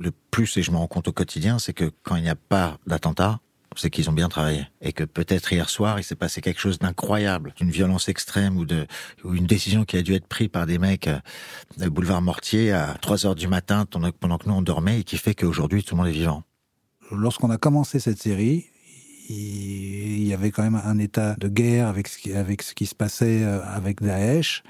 le 0.00 0.12
plus 0.30 0.56
et 0.56 0.62
je 0.62 0.70
me 0.70 0.76
rends 0.76 0.86
compte 0.86 1.08
au 1.08 1.12
quotidien, 1.12 1.58
c'est 1.58 1.72
que 1.72 1.90
quand 2.02 2.16
il 2.16 2.22
n'y 2.22 2.28
a 2.28 2.36
pas 2.36 2.78
d'attentat, 2.86 3.40
c'est 3.76 3.90
qu'ils 3.90 4.08
ont 4.10 4.12
bien 4.12 4.28
travaillé 4.28 4.66
et 4.80 4.92
que 4.92 5.04
peut-être 5.04 5.52
hier 5.52 5.68
soir 5.68 5.98
il 5.98 6.04
s'est 6.04 6.16
passé 6.16 6.40
quelque 6.40 6.60
chose 6.60 6.78
d'incroyable, 6.78 7.54
d'une 7.56 7.70
violence 7.70 8.08
extrême 8.08 8.56
ou 8.56 8.64
de 8.64 8.86
ou 9.24 9.34
une 9.34 9.46
décision 9.46 9.84
qui 9.84 9.96
a 9.96 10.02
dû 10.02 10.14
être 10.14 10.26
prise 10.26 10.48
par 10.48 10.66
des 10.66 10.78
mecs 10.78 11.08
euh, 11.08 11.90
boulevard 11.90 12.22
Mortier 12.22 12.72
à 12.72 12.96
3 13.00 13.26
heures 13.26 13.34
du 13.34 13.48
matin 13.48 13.86
pendant 13.86 14.38
que 14.38 14.48
nous 14.48 14.54
on 14.54 14.62
dormait 14.62 15.00
et 15.00 15.04
qui 15.04 15.16
fait 15.16 15.34
qu'aujourd'hui 15.34 15.82
tout 15.82 15.94
le 15.94 15.98
monde 15.98 16.08
est 16.08 16.12
vivant. 16.12 16.42
Lorsqu'on 17.10 17.50
a 17.50 17.56
commencé 17.56 18.00
cette 18.00 18.18
série, 18.18 18.66
il 19.28 20.26
y 20.26 20.32
avait 20.32 20.50
quand 20.50 20.62
même 20.62 20.80
un 20.82 20.98
état 20.98 21.34
de 21.36 21.48
guerre 21.48 21.88
avec 21.88 22.08
ce 22.08 22.18
qui, 22.18 22.32
avec 22.32 22.62
ce 22.62 22.74
qui 22.74 22.86
se 22.86 22.94
passait 22.94 23.42
euh, 23.42 23.62
avec 23.64 24.02
Daesh. 24.02 24.62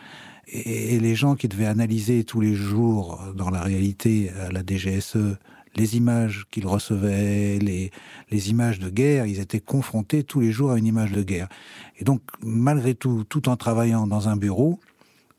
Et 0.51 0.99
les 0.99 1.15
gens 1.15 1.35
qui 1.35 1.47
devaient 1.47 1.67
analyser 1.67 2.25
tous 2.25 2.41
les 2.41 2.55
jours 2.55 3.23
dans 3.35 3.51
la 3.51 3.61
réalité 3.61 4.31
à 4.31 4.51
la 4.51 4.63
DGSE 4.67 5.37
les 5.77 5.97
images 5.97 6.47
qu'ils 6.51 6.67
recevaient, 6.67 7.59
les, 7.59 8.51
images 8.51 8.79
de 8.79 8.91
guerre, 8.91 9.27
ils 9.27 9.41
étaient 9.41 9.61
confrontés 9.61 10.25
tous 10.25 10.41
les 10.41 10.53
jours 10.53 10.73
à 10.73 10.79
une 10.79 10.87
image 10.87 11.13
de 11.13 11.23
guerre. 11.23 11.49
Et 11.99 12.05
donc, 12.05 12.23
malgré 12.43 12.95
tout, 12.95 13.25
tout 13.29 13.49
en 13.49 13.57
travaillant 13.57 14.07
dans 14.07 14.29
un 14.29 14.37
bureau, 14.37 14.81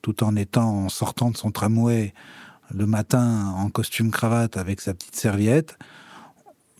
tout 0.01 0.23
en 0.23 0.35
étant, 0.35 0.85
en 0.85 0.89
sortant 0.89 1.31
de 1.31 1.37
son 1.37 1.51
tramway 1.51 2.13
le 2.73 2.85
matin 2.85 3.53
en 3.57 3.69
costume 3.69 4.11
cravate 4.11 4.57
avec 4.57 4.79
sa 4.81 4.93
petite 4.93 5.15
serviette, 5.15 5.77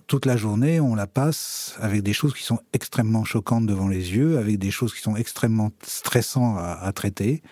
toute 0.05 0.25
la 0.25 0.37
journée, 0.37 0.79
on 0.79 0.95
la 0.95 1.05
passe 1.05 1.75
avec 1.79 2.01
des 2.01 2.13
choses 2.13 2.33
qui 2.33 2.43
sont 2.43 2.59
extrêmement 2.73 3.25
choquantes 3.25 3.67
devant 3.67 3.87
les 3.87 4.15
yeux, 4.15 4.39
avec 4.39 4.57
des 4.57 4.71
choses 4.71 4.93
qui 4.93 5.01
sont 5.01 5.15
extrêmement 5.15 5.71
stressantes 5.83 6.57
à 6.59 6.91
traiter. 6.93 7.43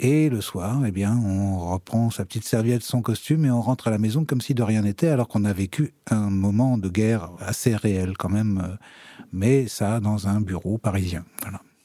Et 0.00 0.28
le 0.28 0.40
soir, 0.40 0.84
eh 0.84 0.90
bien, 0.90 1.16
on 1.16 1.70
reprend 1.70 2.10
sa 2.10 2.24
petite 2.24 2.44
serviette, 2.44 2.82
son 2.82 3.00
costume 3.00 3.44
et 3.44 3.50
on 3.50 3.60
rentre 3.60 3.88
à 3.88 3.90
la 3.90 3.98
maison 3.98 4.24
comme 4.24 4.40
si 4.40 4.54
de 4.54 4.62
rien 4.62 4.82
n'était, 4.82 5.08
alors 5.08 5.28
qu'on 5.28 5.44
a 5.44 5.52
vécu 5.52 5.94
un 6.10 6.30
moment 6.30 6.78
de 6.78 6.88
guerre 6.88 7.30
assez 7.38 7.76
réel 7.76 8.16
quand 8.16 8.28
même, 8.28 8.62
euh, 8.64 8.76
mais 9.32 9.68
ça 9.68 10.00
dans 10.00 10.26
un 10.26 10.40
bureau 10.40 10.78
parisien. 10.78 11.24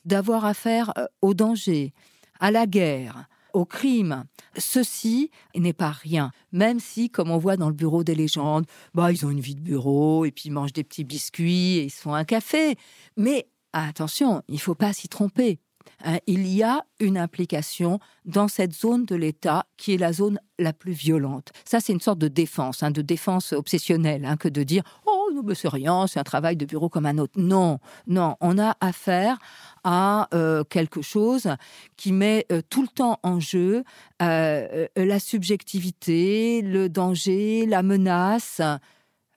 D'avoir 0.06 0.45
affaire 0.45 0.91
euh, 0.98 1.06
au 1.22 1.36
danger, 1.36 1.93
à 2.39 2.50
la 2.50 2.65
guerre, 2.65 3.28
au 3.54 3.65
crime. 3.65 4.26
Ceci 4.58 5.30
n'est 5.56 5.74
pas 5.74 5.91
rien, 5.91 6.32
même 6.52 6.80
si, 6.80 7.10
comme 7.10 7.30
on 7.30 7.38
voit 7.38 7.58
dans 7.58 7.69
le 7.69 7.76
bureau 7.76 8.04
des 8.04 8.15
légendes, 8.15 8.65
bah, 8.93 9.12
ils 9.12 9.26
ont 9.26 9.30
une 9.30 9.39
vie 9.39 9.56
de 9.56 9.62
bureau 9.62 10.26
et 10.26 10.32
puis 10.32 10.45
ils 10.45 10.52
mangent 10.52 10.74
des 10.74 10.84
petits 10.84 11.04
biscuits 11.04 11.78
et 11.78 11.84
ils 11.86 11.91
se 11.91 12.02
font 12.02 12.13
un 12.13 12.26
café. 12.26 12.76
Mais 13.17 13.48
attention, 13.74 14.41
il 14.48 14.56
ne 14.56 14.60
faut 14.60 14.76
pas 14.76 14.93
s'y 14.93 15.08
tromper. 15.10 15.60
Hein, 16.04 16.19
il 16.28 16.47
y 16.47 16.63
a 16.63 16.86
une 16.99 17.17
implication 17.17 17.99
dans 18.25 18.47
cette 18.47 18.73
zone 18.73 19.06
de 19.06 19.15
l'État 19.15 19.65
qui 19.78 19.93
est 19.93 19.97
la 19.97 20.13
zone 20.13 20.39
la 20.58 20.73
plus 20.73 20.91
violente. 20.91 21.52
Ça, 21.65 21.80
c'est 21.80 21.93
une 21.93 21.99
sorte 22.02 22.19
de 22.19 22.28
défense, 22.28 22.84
hein, 22.84 22.91
de 22.91 23.02
défense 23.02 23.54
obsessionnelle, 23.54 24.25
hein, 24.25 24.38
que 24.38 24.49
de 24.49 24.63
dire 24.63 24.84
oh 25.06 25.30
non, 25.34 25.43
mais 25.43 25.56
c'est 25.56 25.69
rien, 25.69 26.08
c'est 26.08 26.19
un 26.19 26.23
travail 26.23 26.56
de 26.56 26.65
bureau 26.65 26.89
comme 26.89 27.06
un 27.06 27.17
autre. 27.17 27.34
Non, 27.38 27.80
non, 28.08 28.36
on 28.41 28.58
a 28.58 28.75
affaire 28.82 29.38
à 29.84 30.28
euh, 30.34 30.63
quelque 30.63 31.02
chose 31.02 31.49
qui 31.97 32.12
met 32.12 32.45
euh, 32.52 32.62
tout 32.69 32.82
le 32.82 32.88
temps 32.88 33.19
en 33.23 33.39
jeu 33.39 33.84
euh, 34.21 34.88
la 34.95 35.19
subjectivité, 35.19 36.62
le 36.62 36.89
danger, 36.89 37.65
la 37.65 37.84
menace, 37.84 38.62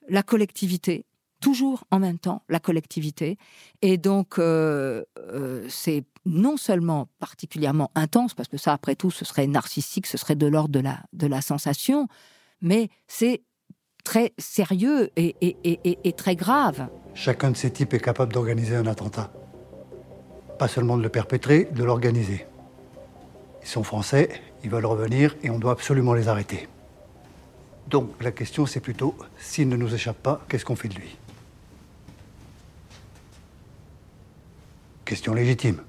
la 0.09 0.23
collectivité 0.23 1.05
toujours 1.39 1.83
en 1.91 1.99
même 1.99 2.19
temps 2.19 2.41
la 2.47 2.61
collectivité. 2.61 3.37
Et 3.81 3.97
donc, 3.97 4.39
c'est 5.67 6.05
non 6.25 6.57
seulement 6.57 7.09
particulièrement 7.19 7.91
intense, 7.95 8.33
parce 8.33 8.49
que 8.49 8.57
ça, 8.57 8.73
après 8.73 8.95
tout, 8.95 9.11
ce 9.11 9.25
serait 9.25 9.47
narcissique, 9.47 10.07
ce 10.07 10.17
serait 10.17 10.35
de 10.35 10.47
l'ordre 10.47 10.81
de 11.13 11.27
la, 11.27 11.41
sensation, 11.41 12.07
mais 12.61 12.89
c'est 13.07 13.43
très 14.03 14.33
sérieux 14.37 15.11
et, 15.15 15.35
et, 15.41 16.13
très 16.13 16.35
grave. 16.35 16.87
Chacun 17.13 17.51
de 17.51 17.57
ces 17.57 17.71
types 17.71 17.93
est 17.93 17.99
capable 17.99 18.33
d'organiser 18.33 18.75
un 18.75 18.87
attentat. 18.87 19.31
Pas 20.59 20.67
seulement 20.67 20.97
de 20.97 21.03
le 21.03 21.09
perpétrer, 21.09 21.65
de 21.65 21.83
l'organiser. 21.83 22.45
Ils 23.61 23.67
sont 23.67 23.83
français, 23.83 24.41
ils 24.63 24.69
veulent 24.69 24.85
revenir 24.85 25.35
et 25.41 25.49
on 25.49 25.59
doit 25.59 25.71
absolument 25.71 26.13
les 26.13 26.27
arrêter. 26.27 26.67
Donc 27.87 28.21
la 28.21 28.31
question 28.31 28.65
c'est 28.65 28.79
plutôt, 28.79 29.15
s'il 29.37 29.69
ne 29.69 29.75
nous 29.75 29.93
échappe 29.93 30.21
pas, 30.21 30.43
qu'est-ce 30.47 30.65
qu'on 30.65 30.75
fait 30.75 30.89
de 30.89 30.95
lui? 30.95 31.17
Question 35.05 35.33
légitime. 35.33 35.81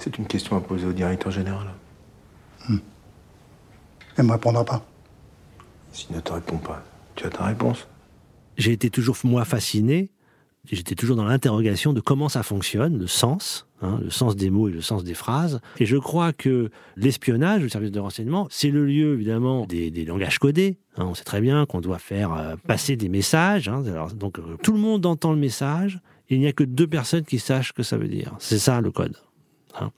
C'est 0.00 0.16
une 0.16 0.26
question 0.26 0.56
à 0.56 0.60
poser 0.60 0.86
au 0.86 0.92
directeur 0.92 1.30
général. 1.30 1.68
Hmm. 2.68 2.78
Elle 4.16 4.24
me 4.24 4.32
répondra 4.32 4.64
pas. 4.64 4.82
S'il 5.92 6.16
ne 6.16 6.20
te 6.20 6.32
répond 6.32 6.56
pas, 6.56 6.82
tu 7.16 7.26
as 7.26 7.30
ta 7.30 7.44
réponse. 7.44 7.86
J'ai 8.56 8.72
été 8.72 8.88
toujours, 8.88 9.16
moi, 9.24 9.44
fasciné. 9.44 10.10
J'étais 10.70 10.94
toujours 10.94 11.16
dans 11.16 11.24
l'interrogation 11.24 11.92
de 11.92 12.00
comment 12.00 12.28
ça 12.28 12.42
fonctionne, 12.42 12.98
le 12.98 13.06
sens, 13.06 13.66
hein, 13.82 13.98
le 14.02 14.10
sens 14.10 14.36
des 14.36 14.50
mots 14.50 14.68
et 14.68 14.72
le 14.72 14.80
sens 14.80 15.04
des 15.04 15.14
phrases. 15.14 15.60
Et 15.78 15.86
je 15.86 15.96
crois 15.96 16.32
que 16.32 16.70
l'espionnage, 16.96 17.62
le 17.62 17.68
service 17.68 17.90
de 17.90 18.00
renseignement, 18.00 18.46
c'est 18.50 18.70
le 18.70 18.86
lieu, 18.86 19.14
évidemment, 19.14 19.66
des, 19.66 19.90
langages 20.04 20.38
codés. 20.38 20.78
Hein. 20.96 21.06
on 21.06 21.14
sait 21.14 21.24
très 21.24 21.40
bien 21.40 21.66
qu'on 21.66 21.80
doit 21.80 21.98
faire 21.98 22.32
euh, 22.32 22.56
passer 22.66 22.96
des 22.96 23.08
messages. 23.08 23.68
Hein. 23.68 23.82
donc, 24.14 24.38
euh, 24.38 24.56
tout 24.62 24.72
le 24.72 24.80
monde 24.80 25.04
entend 25.04 25.32
le 25.32 25.38
message 25.38 26.00
il 26.30 26.38
n'y 26.38 26.46
a 26.46 26.52
que 26.52 26.64
deux 26.64 26.86
personnes 26.86 27.24
qui 27.24 27.38
sachent 27.38 27.68
ce 27.68 27.72
que 27.72 27.82
ça 27.82 27.96
veut 27.96 28.08
dire. 28.08 28.34
C'est 28.38 28.58
ça 28.58 28.80
le 28.80 28.90
code. 28.90 29.16
Hein. 29.78 29.90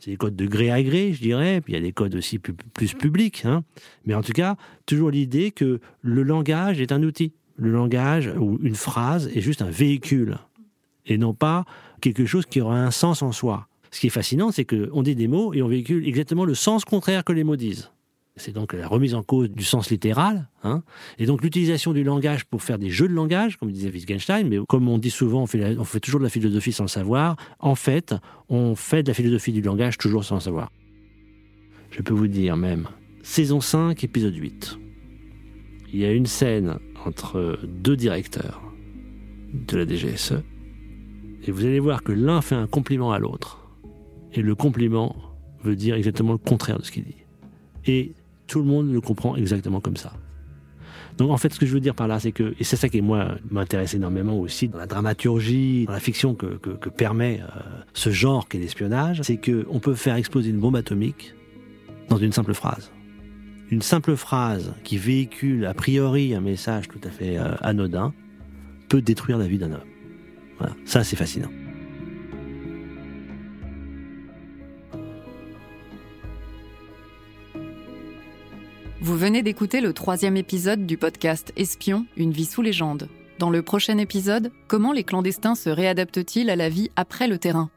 C'est 0.00 0.10
des 0.10 0.16
codes 0.16 0.36
de 0.36 0.46
gré 0.46 0.70
à 0.70 0.82
gré, 0.82 1.12
je 1.12 1.20
dirais, 1.20 1.60
puis 1.60 1.72
il 1.72 1.76
y 1.76 1.78
a 1.78 1.82
des 1.82 1.92
codes 1.92 2.14
aussi 2.14 2.38
plus, 2.38 2.94
publics. 2.94 3.44
Hein. 3.44 3.64
Mais 4.04 4.14
en 4.14 4.22
tout 4.22 4.32
cas, 4.32 4.56
toujours 4.86 5.10
l'idée 5.10 5.50
que 5.50 5.80
le 6.02 6.22
langage 6.22 6.80
est 6.80 6.92
un 6.92 7.02
outil. 7.02 7.32
Le 7.56 7.70
langage 7.70 8.32
ou 8.38 8.58
une 8.62 8.74
phrase 8.74 9.30
est 9.34 9.40
juste 9.40 9.62
un 9.62 9.70
véhicule 9.70 10.38
et 11.06 11.18
non 11.18 11.34
pas 11.34 11.64
quelque 12.00 12.26
chose 12.26 12.46
qui 12.46 12.60
aura 12.60 12.78
un 12.78 12.90
sens 12.90 13.22
en 13.22 13.32
soi. 13.32 13.68
Ce 13.90 14.00
qui 14.00 14.08
est 14.08 14.10
fascinant, 14.10 14.50
c'est 14.50 14.64
qu'on 14.64 15.02
dit 15.02 15.14
des 15.14 15.28
mots 15.28 15.54
et 15.54 15.62
on 15.62 15.68
véhicule 15.68 16.06
exactement 16.06 16.44
le 16.44 16.54
sens 16.54 16.84
contraire 16.84 17.24
que 17.24 17.32
les 17.32 17.44
mots 17.44 17.56
disent. 17.56 17.90
C'est 18.36 18.52
donc 18.52 18.72
la 18.72 18.88
remise 18.88 19.14
en 19.14 19.22
cause 19.22 19.48
du 19.48 19.62
sens 19.62 19.90
littéral, 19.90 20.48
hein. 20.64 20.82
et 21.18 21.26
donc 21.26 21.42
l'utilisation 21.42 21.92
du 21.92 22.02
langage 22.02 22.44
pour 22.46 22.64
faire 22.64 22.80
des 22.80 22.90
jeux 22.90 23.06
de 23.06 23.12
langage, 23.12 23.58
comme 23.58 23.70
disait 23.70 23.90
Wittgenstein, 23.90 24.48
mais 24.48 24.58
comme 24.68 24.88
on 24.88 24.98
dit 24.98 25.10
souvent, 25.10 25.42
on 25.42 25.46
fait, 25.46 26.00
toujours 26.00 26.18
de 26.18 26.24
la 26.24 26.30
philosophie 26.30 26.72
sans 26.72 26.84
le 26.84 26.88
savoir. 26.88 27.36
En 27.60 27.76
fait, 27.76 28.12
on 28.48 28.74
fait 28.74 29.04
de 29.04 29.08
la 29.08 29.14
philosophie 29.14 29.52
du 29.52 29.62
langage 29.62 29.98
toujours 29.98 30.24
sans 30.24 30.34
le 30.34 30.40
savoir. 30.40 30.72
Je 31.92 32.02
peux 32.02 32.12
vous 32.12 32.26
dire 32.26 32.56
même, 32.56 32.88
saison 33.22 33.60
5, 33.60 34.02
épisode 34.02 34.34
8. 34.34 34.78
Il 35.92 36.00
y 36.00 36.04
a 36.04 36.10
une 36.10 36.26
scène 36.26 36.78
entre 37.06 37.60
deux 37.62 37.96
directeurs 37.96 38.60
de 39.52 39.76
la 39.76 39.86
DGSE, 39.86 40.42
et 41.44 41.52
vous 41.52 41.64
allez 41.64 41.78
voir 41.78 42.02
que 42.02 42.10
l'un 42.10 42.40
fait 42.40 42.56
un 42.56 42.66
compliment 42.66 43.12
à 43.12 43.20
l'autre, 43.20 43.64
et 44.32 44.42
le 44.42 44.56
compliment 44.56 45.14
veut 45.62 45.76
dire 45.76 45.94
exactement 45.94 46.32
le 46.32 46.38
contraire 46.38 46.80
de 46.80 46.84
ce 46.84 46.90
qu'il 46.90 47.04
dit. 47.04 47.24
Et 47.86 48.12
tout 48.46 48.58
le 48.58 48.64
monde 48.64 48.92
le 48.92 49.00
comprend 49.00 49.36
exactement 49.36 49.80
comme 49.80 49.96
ça. 49.96 50.12
Donc 51.16 51.30
en 51.30 51.36
fait, 51.36 51.52
ce 51.52 51.60
que 51.60 51.66
je 51.66 51.72
veux 51.72 51.80
dire 51.80 51.94
par 51.94 52.08
là, 52.08 52.18
c'est 52.18 52.32
que, 52.32 52.54
et 52.58 52.64
c'est 52.64 52.76
ça 52.76 52.88
qui 52.88 53.00
moi 53.00 53.36
m'intéresse 53.50 53.94
énormément 53.94 54.38
aussi 54.38 54.68
dans 54.68 54.78
la 54.78 54.86
dramaturgie, 54.86 55.84
dans 55.86 55.92
la 55.92 56.00
fiction 56.00 56.34
que, 56.34 56.58
permet 56.88 57.40
euh, 57.40 57.60
ce 57.92 58.10
genre 58.10 58.48
qu'est 58.48 58.58
l'espionnage, 58.58 59.22
c'est 59.22 59.36
qu'on 59.36 59.78
peut 59.78 59.94
faire 59.94 60.16
exploser 60.16 60.50
une 60.50 60.58
bombe 60.58 60.76
atomique 60.76 61.34
dans 62.08 62.18
une 62.18 62.32
simple 62.32 62.54
phrase. 62.54 62.90
Une 63.70 63.82
simple 63.82 64.16
phrase 64.16 64.74
qui 64.82 64.98
véhicule 64.98 65.66
a 65.66 65.74
priori 65.74 66.34
un 66.34 66.40
message 66.40 66.88
tout 66.88 67.00
à 67.04 67.10
fait 67.10 67.38
euh, 67.38 67.54
anodin 67.60 68.12
peut 68.88 69.00
détruire 69.00 69.38
la 69.38 69.46
vie 69.46 69.58
d'un 69.58 69.72
homme. 69.72 69.84
Voilà, 70.58 70.74
ça 70.84 71.04
c'est 71.04 71.16
fascinant. 71.16 71.50
Vous 79.04 79.18
venez 79.18 79.42
d'écouter 79.42 79.82
le 79.82 79.92
troisième 79.92 80.38
épisode 80.38 80.86
du 80.86 80.96
podcast 80.96 81.52
Espion, 81.58 82.06
une 82.16 82.32
vie 82.32 82.46
sous 82.46 82.62
légende. 82.62 83.10
Dans 83.38 83.50
le 83.50 83.60
prochain 83.60 83.98
épisode, 83.98 84.50
comment 84.66 84.92
les 84.92 85.04
clandestins 85.04 85.54
se 85.54 85.68
réadaptent-ils 85.68 86.48
à 86.48 86.56
la 86.56 86.70
vie 86.70 86.90
après 86.96 87.28
le 87.28 87.36
terrain? 87.36 87.68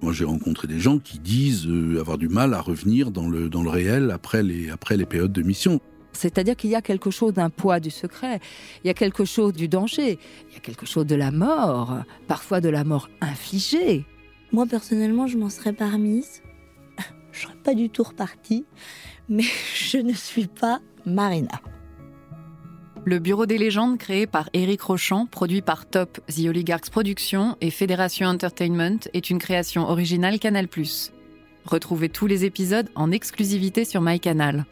Moi, 0.00 0.12
j'ai 0.12 0.24
rencontré 0.24 0.68
des 0.68 0.78
gens 0.78 1.00
qui 1.00 1.18
disent 1.18 1.66
euh, 1.66 1.98
avoir 1.98 2.18
du 2.18 2.28
mal 2.28 2.54
à 2.54 2.60
revenir 2.60 3.10
dans 3.10 3.28
le, 3.28 3.48
dans 3.48 3.64
le 3.64 3.68
réel 3.68 4.12
après 4.12 4.44
les, 4.44 4.70
après 4.70 4.96
les 4.96 5.06
périodes 5.06 5.32
de 5.32 5.42
mission. 5.42 5.80
C'est-à-dire 6.12 6.54
qu'il 6.54 6.70
y 6.70 6.76
a 6.76 6.82
quelque 6.82 7.10
chose 7.10 7.32
d'un 7.32 7.50
poids 7.50 7.80
du 7.80 7.90
secret, 7.90 8.38
il 8.84 8.86
y 8.86 8.90
a 8.90 8.94
quelque 8.94 9.24
chose 9.24 9.54
du 9.54 9.66
danger, 9.66 10.20
il 10.50 10.54
y 10.54 10.56
a 10.56 10.60
quelque 10.60 10.86
chose 10.86 11.06
de 11.06 11.16
la 11.16 11.32
mort, 11.32 11.98
parfois 12.28 12.60
de 12.60 12.68
la 12.68 12.84
mort 12.84 13.08
infligée. 13.20 14.04
Moi, 14.52 14.66
personnellement, 14.66 15.26
je 15.26 15.36
m'en 15.36 15.50
serais 15.50 15.72
pas 15.72 15.90
remise. 15.90 16.42
Je 17.36 17.42
serais 17.42 17.56
pas 17.62 17.74
du 17.74 17.90
tout 17.90 18.02
repartie 18.02 18.64
mais 19.28 19.44
je 19.74 19.98
ne 19.98 20.12
suis 20.12 20.46
pas 20.46 20.80
Marina. 21.04 21.60
Le 23.04 23.20
Bureau 23.20 23.46
des 23.46 23.58
légendes, 23.58 23.98
créé 23.98 24.26
par 24.26 24.50
Eric 24.52 24.82
Rochant, 24.82 25.26
produit 25.26 25.62
par 25.62 25.86
Top, 25.86 26.18
The 26.26 26.46
Oligarchs 26.48 26.90
Productions 26.90 27.56
et 27.60 27.70
Fédération 27.70 28.26
Entertainment, 28.26 28.98
est 29.14 29.30
une 29.30 29.38
création 29.38 29.88
originale 29.88 30.40
Canal+. 30.40 30.66
Retrouvez 31.64 32.08
tous 32.08 32.26
les 32.26 32.44
épisodes 32.44 32.88
en 32.96 33.12
exclusivité 33.12 33.84
sur 33.84 34.00
MyCanal. 34.00 34.66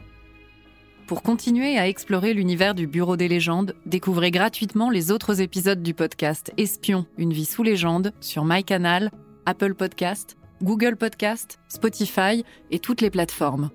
Pour 1.07 1.21
continuer 1.21 1.77
à 1.77 1.87
explorer 1.87 2.33
l'univers 2.33 2.75
du 2.75 2.87
Bureau 2.87 3.15
des 3.15 3.29
légendes, 3.29 3.73
découvrez 3.85 4.31
gratuitement 4.31 4.89
les 4.89 5.11
autres 5.11 5.39
épisodes 5.39 5.81
du 5.81 5.93
podcast 5.93 6.51
Espion, 6.57 7.05
une 7.17 7.31
vie 7.31 7.45
sous 7.45 7.63
légende 7.63 8.11
sur 8.19 8.43
MyCanal, 8.43 9.11
Apple 9.45 9.75
Podcast, 9.75 10.35
Google 10.61 10.95
Podcast, 10.95 11.59
Spotify 11.67 12.45
et 12.71 12.79
toutes 12.79 13.01
les 13.01 13.09
plateformes. 13.09 13.69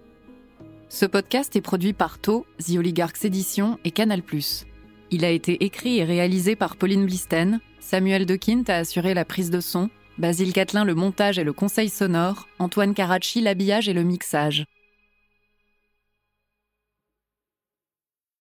Ce 0.88 1.06
podcast 1.06 1.54
est 1.54 1.60
produit 1.60 1.92
par 1.92 2.18
To, 2.18 2.46
The 2.58 2.76
Oligarchs 2.76 3.24
Édition 3.24 3.78
et 3.84 3.90
Canal+. 3.90 4.22
Il 5.10 5.24
a 5.24 5.30
été 5.30 5.64
écrit 5.64 5.98
et 5.98 6.04
réalisé 6.04 6.56
par 6.56 6.76
Pauline 6.76 7.06
Blisten, 7.06 7.60
Samuel 7.80 8.26
Dequint 8.26 8.64
a 8.68 8.76
assuré 8.76 9.14
la 9.14 9.24
prise 9.24 9.50
de 9.50 9.60
son, 9.60 9.90
Basile 10.18 10.52
Catlin 10.52 10.84
le 10.84 10.94
montage 10.94 11.38
et 11.38 11.44
le 11.44 11.52
conseil 11.52 11.88
sonore, 11.88 12.46
Antoine 12.58 12.94
Caracci 12.94 13.40
l'habillage 13.40 13.88
et 13.88 13.94
le 13.94 14.02
mixage. 14.02 14.64